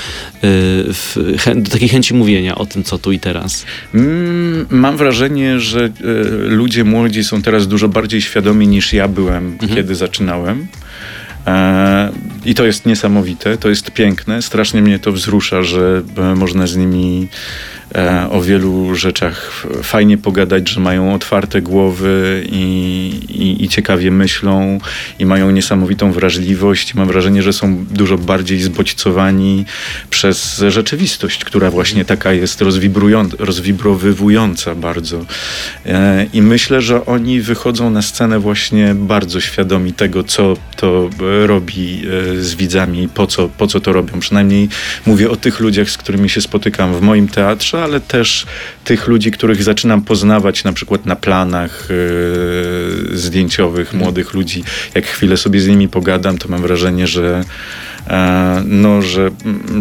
[0.44, 3.66] y, do takiej chęci mówienia o tym, co tu i teraz?
[3.94, 5.90] Mm, mam wrażenie, że
[6.44, 9.76] ludzie młodzi są teraz dużo bardziej świadomi niż ja byłem, mhm.
[9.76, 10.68] kiedy zaczynałem.
[11.48, 12.12] E,
[12.46, 14.42] I to jest niesamowite, to jest piękne.
[14.42, 17.28] Strasznie mnie to wzrusza, że e, można z nimi
[18.32, 24.80] o wielu rzeczach fajnie pogadać, że mają otwarte głowy i, i, i, ciekawie myślą
[25.20, 26.94] i mają niesamowitą wrażliwość.
[26.94, 29.66] Mam wrażenie, że są dużo bardziej zbodźcowani
[30.10, 32.62] przez rzeczywistość, która właśnie taka jest
[33.40, 35.26] rozwibrowywująca bardzo.
[35.86, 41.10] E, I myślę, że oni wychodzą na scenę właśnie bardzo świadomi tego, co to
[41.46, 42.02] robi
[42.38, 44.20] e, z widzami, po co, po co to robią.
[44.20, 44.70] Przynajmniej
[45.06, 48.46] mówię o tych ludziach, z którymi się spotykam w moim teatrze, ale też
[48.84, 54.04] tych ludzi, których zaczynam poznawać na przykład na planach yy, zdjęciowych, mhm.
[54.04, 54.64] młodych ludzi.
[54.96, 57.44] Jak chwilę sobie z nimi pogadam, to mam wrażenie, że
[58.08, 59.30] e, no, że,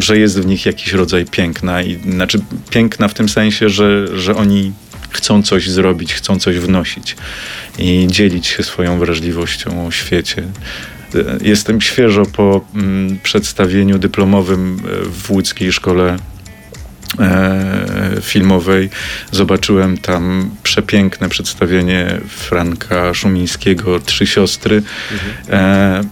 [0.01, 1.83] że jest w nich jakiś rodzaj piękna.
[1.83, 4.73] I, znaczy piękna w tym sensie, że, że oni
[5.11, 7.17] chcą coś zrobić, chcą coś wnosić
[7.79, 10.43] i dzielić się swoją wrażliwością o świecie.
[11.15, 14.83] E, jestem świeżo po mm, przedstawieniu dyplomowym
[15.13, 16.17] w łódzkiej szkole
[18.21, 18.91] filmowej.
[19.33, 24.83] Zobaczyłem tam przepiękne przedstawienie Franka Szumińskiego, Trzy Siostry.
[25.13, 25.33] Mhm.
[25.51, 26.05] E,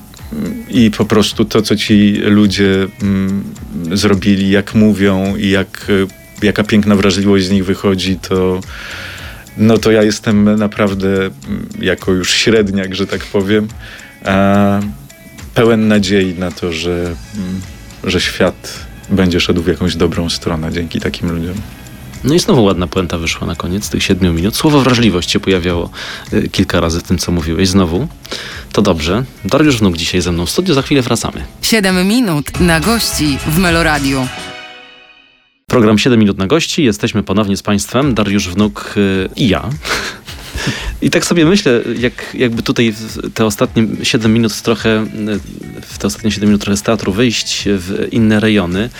[0.68, 3.44] I po prostu to, co ci ludzie mm,
[3.92, 5.86] zrobili, jak mówią i jak,
[6.42, 8.60] jaka piękna wrażliwość z nich wychodzi, to
[9.56, 13.68] no to ja jestem naprawdę mm, jako już średniak, że tak powiem,
[14.24, 14.80] e,
[15.54, 17.60] pełen nadziei na to, że, mm,
[18.04, 21.54] że świat będzie szedł w jakąś dobrą stronę dzięki takim ludziom.
[22.24, 24.56] No i znowu ładna puenta wyszła na koniec tych siedmiu minut.
[24.56, 25.90] Słowo wrażliwość się pojawiało
[26.32, 27.68] y, kilka razy w tym, co mówiłeś.
[27.68, 28.08] Znowu.
[28.72, 29.24] To dobrze.
[29.44, 30.74] Dariusz Wnuk dzisiaj ze mną w studiu.
[30.74, 31.44] Za chwilę wracamy.
[31.62, 34.26] Siedem minut na gości w Meloradiu.
[35.66, 36.84] Program 7 minut na gości.
[36.84, 39.70] Jesteśmy ponownie z Państwem, Dariusz Wnuk y, i ja.
[41.02, 42.94] I tak sobie myślę, jak, jakby tutaj
[43.34, 45.06] te ostatnie 7 minut trochę,
[45.82, 48.90] w te ostatnie 7 minut trochę z teatru wyjść w inne rejony.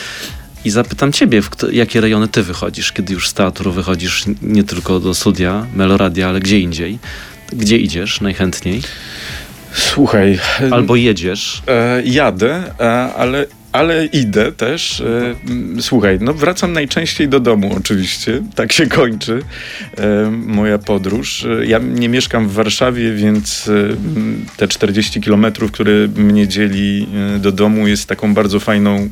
[0.64, 5.00] I zapytam ciebie, w jakie rejony ty wychodzisz, kiedy już z teatru wychodzisz nie tylko
[5.00, 6.98] do studia, Meloradia, ale gdzie indziej?
[7.52, 8.82] Gdzie idziesz najchętniej?
[9.72, 10.38] Słuchaj.
[10.70, 11.62] Albo jedziesz?
[11.66, 15.00] E, jadę, e, ale ale idę też.
[15.00, 15.34] E,
[15.80, 18.42] słuchaj, no wracam najczęściej do domu oczywiście.
[18.54, 19.42] Tak się kończy
[19.96, 21.44] e, moja podróż.
[21.44, 23.70] E, ja nie mieszkam w Warszawie, więc
[24.56, 27.06] te 40 kilometrów, które mnie dzieli
[27.38, 29.10] do domu jest taką bardzo fajną,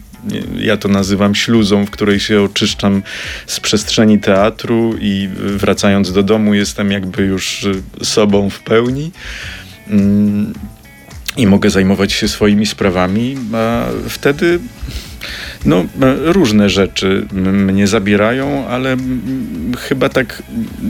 [0.58, 3.02] ja to nazywam śluzą, w której się oczyszczam
[3.46, 7.66] z przestrzeni teatru i wracając do domu jestem jakby już
[8.02, 9.10] sobą w pełni.
[11.36, 14.58] I mogę zajmować się swoimi sprawami, a wtedy
[15.64, 15.84] no,
[16.24, 18.96] różne rzeczy mnie zabierają, ale
[19.78, 20.42] chyba tak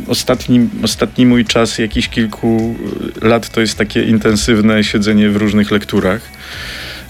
[0.07, 2.77] ostatni, ostatni mój czas, jakiś kilku
[3.23, 6.21] lat, to jest takie intensywne siedzenie w różnych lekturach.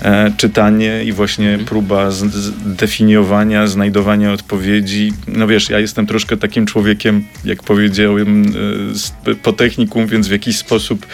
[0.03, 1.67] E, czytanie i właśnie mhm.
[1.67, 5.13] próba zdefiniowania, znajdowania odpowiedzi.
[5.29, 8.45] No wiesz, ja jestem troszkę takim człowiekiem, jak powiedziałem,
[9.27, 11.07] e, po technikum, więc w jakiś sposób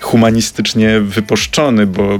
[0.00, 2.18] humanistycznie wyposzczony, bo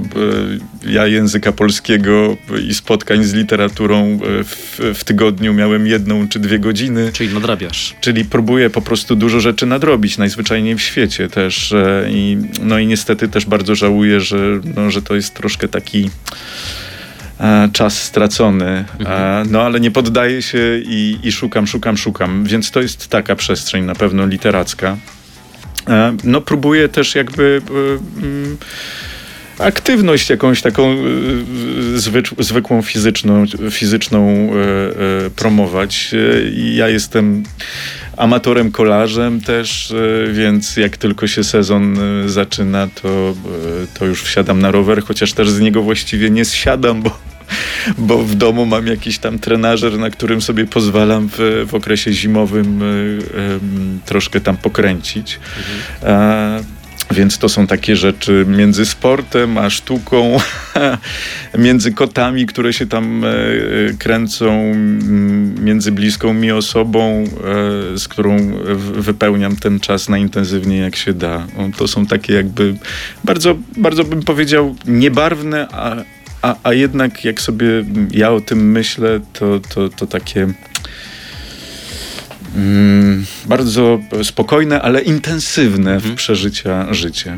[0.89, 7.11] ja języka polskiego i spotkań z literaturą w, w tygodniu miałem jedną czy dwie godziny.
[7.13, 7.95] Czyli nadrabiasz.
[8.01, 11.73] Czyli próbuję po prostu dużo rzeczy nadrobić, najzwyczajniej w świecie też.
[12.09, 14.37] I, no i niestety też bardzo żałuję, że,
[14.75, 16.09] no, że to jest troszkę taki
[17.39, 19.51] E, czas stracony, e, mhm.
[19.51, 23.83] no ale nie poddaję się i, i szukam, szukam, szukam, więc to jest taka przestrzeń
[23.83, 24.97] na pewno literacka.
[25.87, 27.61] E, no próbuję też jakby
[28.17, 28.57] mm,
[29.59, 30.95] aktywność jakąś taką
[32.39, 34.49] zwykłą fizyczną, fizyczną
[35.35, 36.15] promować.
[36.53, 37.43] Ja jestem
[38.17, 39.93] amatorem kolarzem też,
[40.31, 43.35] więc jak tylko się sezon zaczyna, to,
[43.99, 47.19] to już wsiadam na rower, chociaż też z niego właściwie nie zsiadam, bo
[47.97, 52.81] bo w domu mam jakiś tam trenażer, na którym sobie pozwalam w, w okresie zimowym
[52.81, 53.19] y, y,
[54.05, 55.39] troszkę tam pokręcić.
[55.57, 56.15] Mhm.
[56.15, 56.76] A,
[57.11, 60.37] więc to są takie rzeczy między sportem a sztuką,
[61.57, 63.27] między kotami, które się tam e,
[63.99, 64.73] kręcą,
[65.59, 68.37] między bliską mi osobą, e, z którą
[68.93, 71.47] wypełniam ten czas najintensywniej jak się da.
[71.77, 72.75] To są takie jakby
[73.23, 75.95] bardzo, bardzo bym powiedział niebarwne, a,
[76.41, 77.67] a, a jednak jak sobie
[78.11, 80.47] ja o tym myślę, to, to, to takie
[82.57, 86.15] mm, bardzo spokojne, ale intensywne w mhm.
[86.15, 87.37] przeżycia życie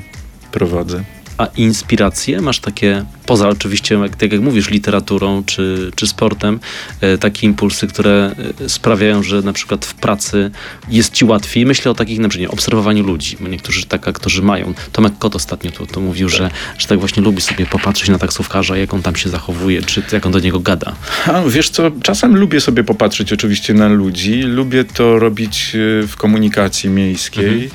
[0.52, 1.04] prowadzę.
[1.40, 6.60] A inspiracje masz takie, poza oczywiście, jak, tak jak mówisz, literaturą czy, czy sportem,
[7.02, 10.52] e, takie impulsy, które e, sprawiają, że na przykład w pracy
[10.90, 11.66] jest ci łatwiej.
[11.66, 13.38] Myślę o takich, na przykład, obserwowaniu ludzi.
[13.50, 14.74] Niektórzy tak aktorzy mają.
[14.92, 18.78] Tomek Kot ostatnio tu, tu mówił, że, że tak właśnie lubi sobie popatrzeć na taksówkarza,
[18.78, 20.96] jak on tam się zachowuje, czy jak on do niego gada.
[21.26, 24.42] A, wiesz co, czasem lubię sobie popatrzeć oczywiście na ludzi.
[24.42, 27.64] Lubię to robić e, w komunikacji miejskiej.
[27.64, 27.70] Mhm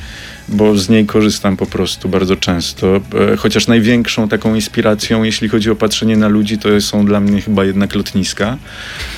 [0.49, 2.97] bo z niej korzystam po prostu bardzo często.
[3.33, 7.43] E, chociaż największą taką inspiracją, jeśli chodzi o patrzenie na ludzi, to są dla mnie
[7.43, 8.59] chyba jednak lotniska,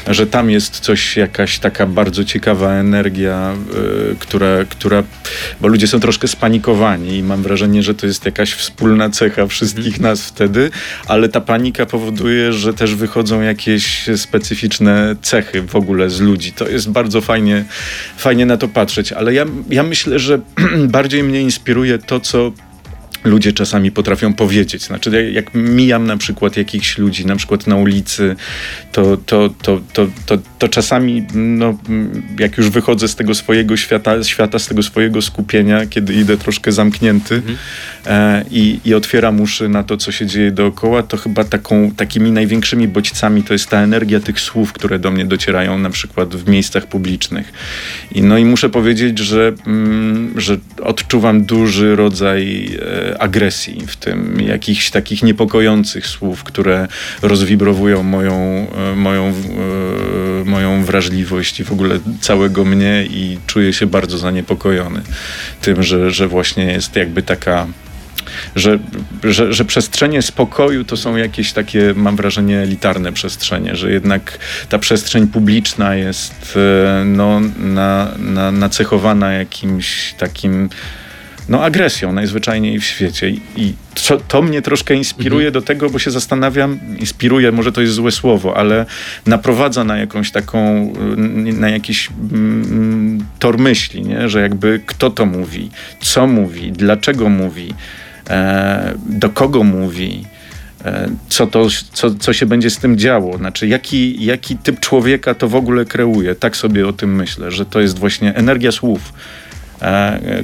[0.07, 3.55] że tam jest coś, jakaś taka bardzo ciekawa energia,
[4.13, 5.03] y, która, która,
[5.61, 10.01] bo ludzie są troszkę spanikowani i mam wrażenie, że to jest jakaś wspólna cecha wszystkich
[10.01, 10.71] nas wtedy,
[11.07, 16.53] ale ta panika powoduje, że też wychodzą jakieś specyficzne cechy w ogóle z ludzi.
[16.53, 17.65] To jest bardzo fajnie,
[18.17, 20.41] fajnie na to patrzeć, ale ja, ja myślę, że
[20.97, 22.53] bardziej bardziej mnie inspiruje to, co
[23.27, 24.83] ludzie czasami potrafią powiedzieć.
[24.83, 28.37] Znaczy, jak mijam na przykład jakichś ludzi, na przykład na ulicy,
[28.93, 31.79] to, to, to, to, to, to czasami, no,
[32.39, 36.73] jak już wychodzę z tego swojego świata, świata, z tego swojego skupienia, kiedy idę troszkę
[36.73, 37.57] zamknięty mhm.
[38.07, 42.33] e, i, i otwieram uszy na to, co się dzieje dookoła, to chyba taką, takimi
[42.33, 46.49] największymi bodźcami to jest ta energia tych słów, które do mnie docierają na przykład w
[46.49, 47.53] miejscach publicznych.
[48.13, 54.41] I, no i muszę powiedzieć, że, mm, że odczuwam duży rodzaj e, agresji, w tym
[54.41, 56.89] jakichś takich niepokojących słów, które
[57.23, 63.87] rozwibrowują moją, e, moją, e, moją wrażliwość i w ogóle całego mnie i czuję się
[63.87, 65.03] bardzo zaniepokojony
[65.61, 67.67] tym, że, że właśnie jest jakby taka
[68.57, 68.79] że,
[69.25, 74.39] że, że przestrzenie spokoju to są jakieś takie, mam wrażenie, elitarne przestrzenie, że jednak
[74.69, 80.69] ta przestrzeń publiczna jest e, no, na, na, nacechowana jakimś takim
[81.49, 83.31] no, agresją najzwyczajniej w świecie.
[83.57, 83.75] I,
[84.09, 85.53] to, to, mnie troszkę inspiruje mhm.
[85.53, 88.87] do tego, bo się zastanawiam, inspiruje, może to jest złe słowo, ale
[89.27, 90.93] naprowadza na jakąś taką,
[91.37, 94.29] na jakiś mm, tor myśli, nie?
[94.29, 95.71] że jakby kto to mówi,
[96.01, 97.75] co mówi, dlaczego mówi,
[98.31, 100.25] e, do kogo mówi
[100.85, 103.39] e, co, to, co, co się będzie z tym działo.
[103.39, 106.35] Znaczy, jaki, jaki typ człowieka to w ogóle kreuje.
[106.35, 109.13] Tak sobie o tym myślę, że to jest właśnie energia słów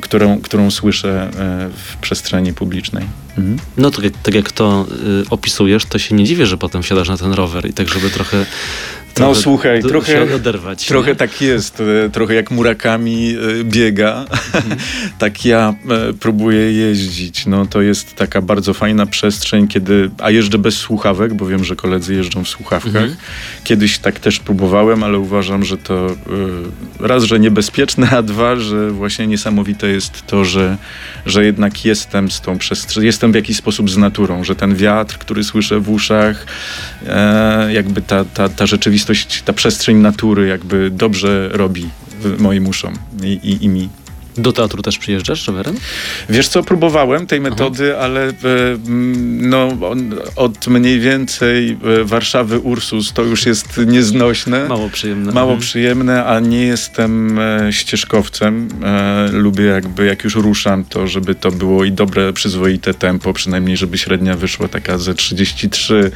[0.00, 3.04] którą, którą słyszę e, w przestrzeni publicznej.
[3.38, 3.58] Mhm.
[3.76, 4.86] No tak, tak jak to
[5.24, 8.10] y, opisujesz, to się nie dziwię, że potem wsiadasz na ten rower i tak, żeby
[8.10, 8.46] trochę
[9.20, 11.16] no słuchaj, trochę, oderwać, trochę nie?
[11.16, 11.82] tak jest.
[12.06, 14.76] E, trochę jak murakami e, biega, mhm.
[15.18, 17.46] tak ja e, próbuję jeździć.
[17.46, 21.76] No to jest taka bardzo fajna przestrzeń, kiedy, a jeżdżę bez słuchawek, bo wiem, że
[21.76, 22.96] koledzy jeżdżą w słuchawkach.
[22.96, 23.16] Mhm.
[23.64, 26.16] Kiedyś tak też próbowałem, ale uważam, że to
[27.00, 30.76] raz, że niebezpieczne, a dwa, że właśnie niesamowite jest to, że,
[31.26, 35.18] że jednak jestem z tą przestrzenią, jestem w jakiś sposób z naturą, że ten wiatr,
[35.18, 36.46] który słyszę w uszach,
[37.68, 41.88] jakby ta, ta, ta rzeczywistość rzeczywistość, ta przestrzeń natury jakby dobrze robi
[42.38, 43.88] moim uszom i, i, i mi.
[44.36, 45.76] Do teatru też przyjeżdżasz rowerem?
[46.28, 48.04] Wiesz co, próbowałem tej metody, Aha.
[48.04, 48.32] ale e,
[49.40, 49.68] no,
[50.36, 54.68] od mniej więcej e, Warszawy Ursus to już jest nieznośne.
[54.68, 55.32] Mało przyjemne.
[55.32, 55.60] Mało mhm.
[55.60, 58.68] przyjemne, a nie jestem e, ścieżkowcem.
[59.32, 63.98] Lubię jakby, jak już ruszam, to żeby to było i dobre, przyzwoite tempo, przynajmniej żeby
[63.98, 65.94] średnia wyszła taka ze 33.
[65.94, 66.12] Mhm.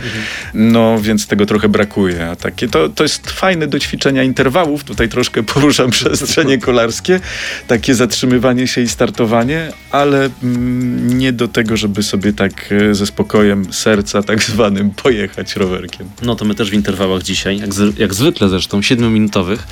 [0.55, 2.29] No, więc tego trochę brakuje.
[2.31, 4.85] A takie, to, to jest fajne do ćwiczenia interwałów.
[4.85, 7.21] Tutaj troszkę poruszam przestrzenie kolarskie.
[7.67, 12.95] Takie za zatrzymywanie się i startowanie, ale mm, nie do tego, żeby sobie tak e,
[12.95, 16.09] ze spokojem serca tak zwanym pojechać rowerkiem.
[16.23, 19.67] No to my też w interwałach dzisiaj, jak, z, jak zwykle zresztą, siedmiominutowych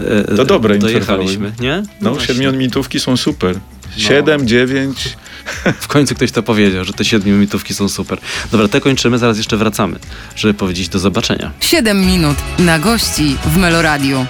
[0.00, 1.82] e, to dobre dojechaliśmy, nie?
[2.00, 3.60] No, no siedmiominutówki są super.
[3.96, 4.46] Siedem, no.
[4.46, 5.16] dziewięć.
[5.80, 8.18] W końcu ktoś to powiedział, że te siedmiominutówki są super.
[8.52, 9.98] Dobra, te kończymy, zaraz jeszcze wracamy,
[10.36, 11.50] żeby powiedzieć do zobaczenia.
[11.60, 14.26] Siedem minut na gości w Meloradiu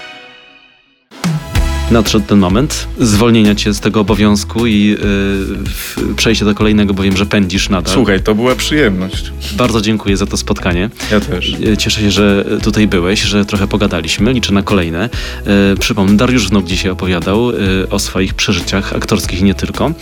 [1.90, 7.16] nadszedł ten moment zwolnienia cię z tego obowiązku i yy, przejście do kolejnego, bo wiem,
[7.16, 7.94] że pędzisz nadal.
[7.94, 9.32] Słuchaj, to była przyjemność.
[9.52, 10.90] Bardzo dziękuję za to spotkanie.
[11.10, 11.56] Ja też.
[11.66, 14.32] Y, cieszę się, że tutaj byłeś, że trochę pogadaliśmy.
[14.32, 15.08] Liczę na kolejne.
[15.46, 19.92] Yy, przypomnę, Dariusz Wnuk dzisiaj opowiadał yy, o swoich przeżyciach aktorskich i nie tylko.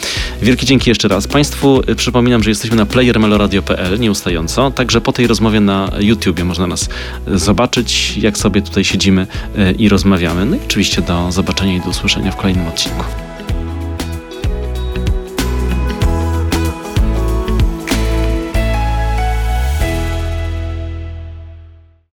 [0.43, 1.27] Wielkie dzięki jeszcze raz.
[1.29, 6.67] Państwu y, przypominam, że jesteśmy na playermeloradio.pl nieustająco, także po tej rozmowie na YouTubie można
[6.67, 6.89] nas
[7.27, 9.27] zobaczyć, jak sobie tutaj siedzimy
[9.59, 10.47] y, i rozmawiamy.
[10.47, 13.05] No i oczywiście do zobaczenia i do usłyszenia w kolejnym odcinku.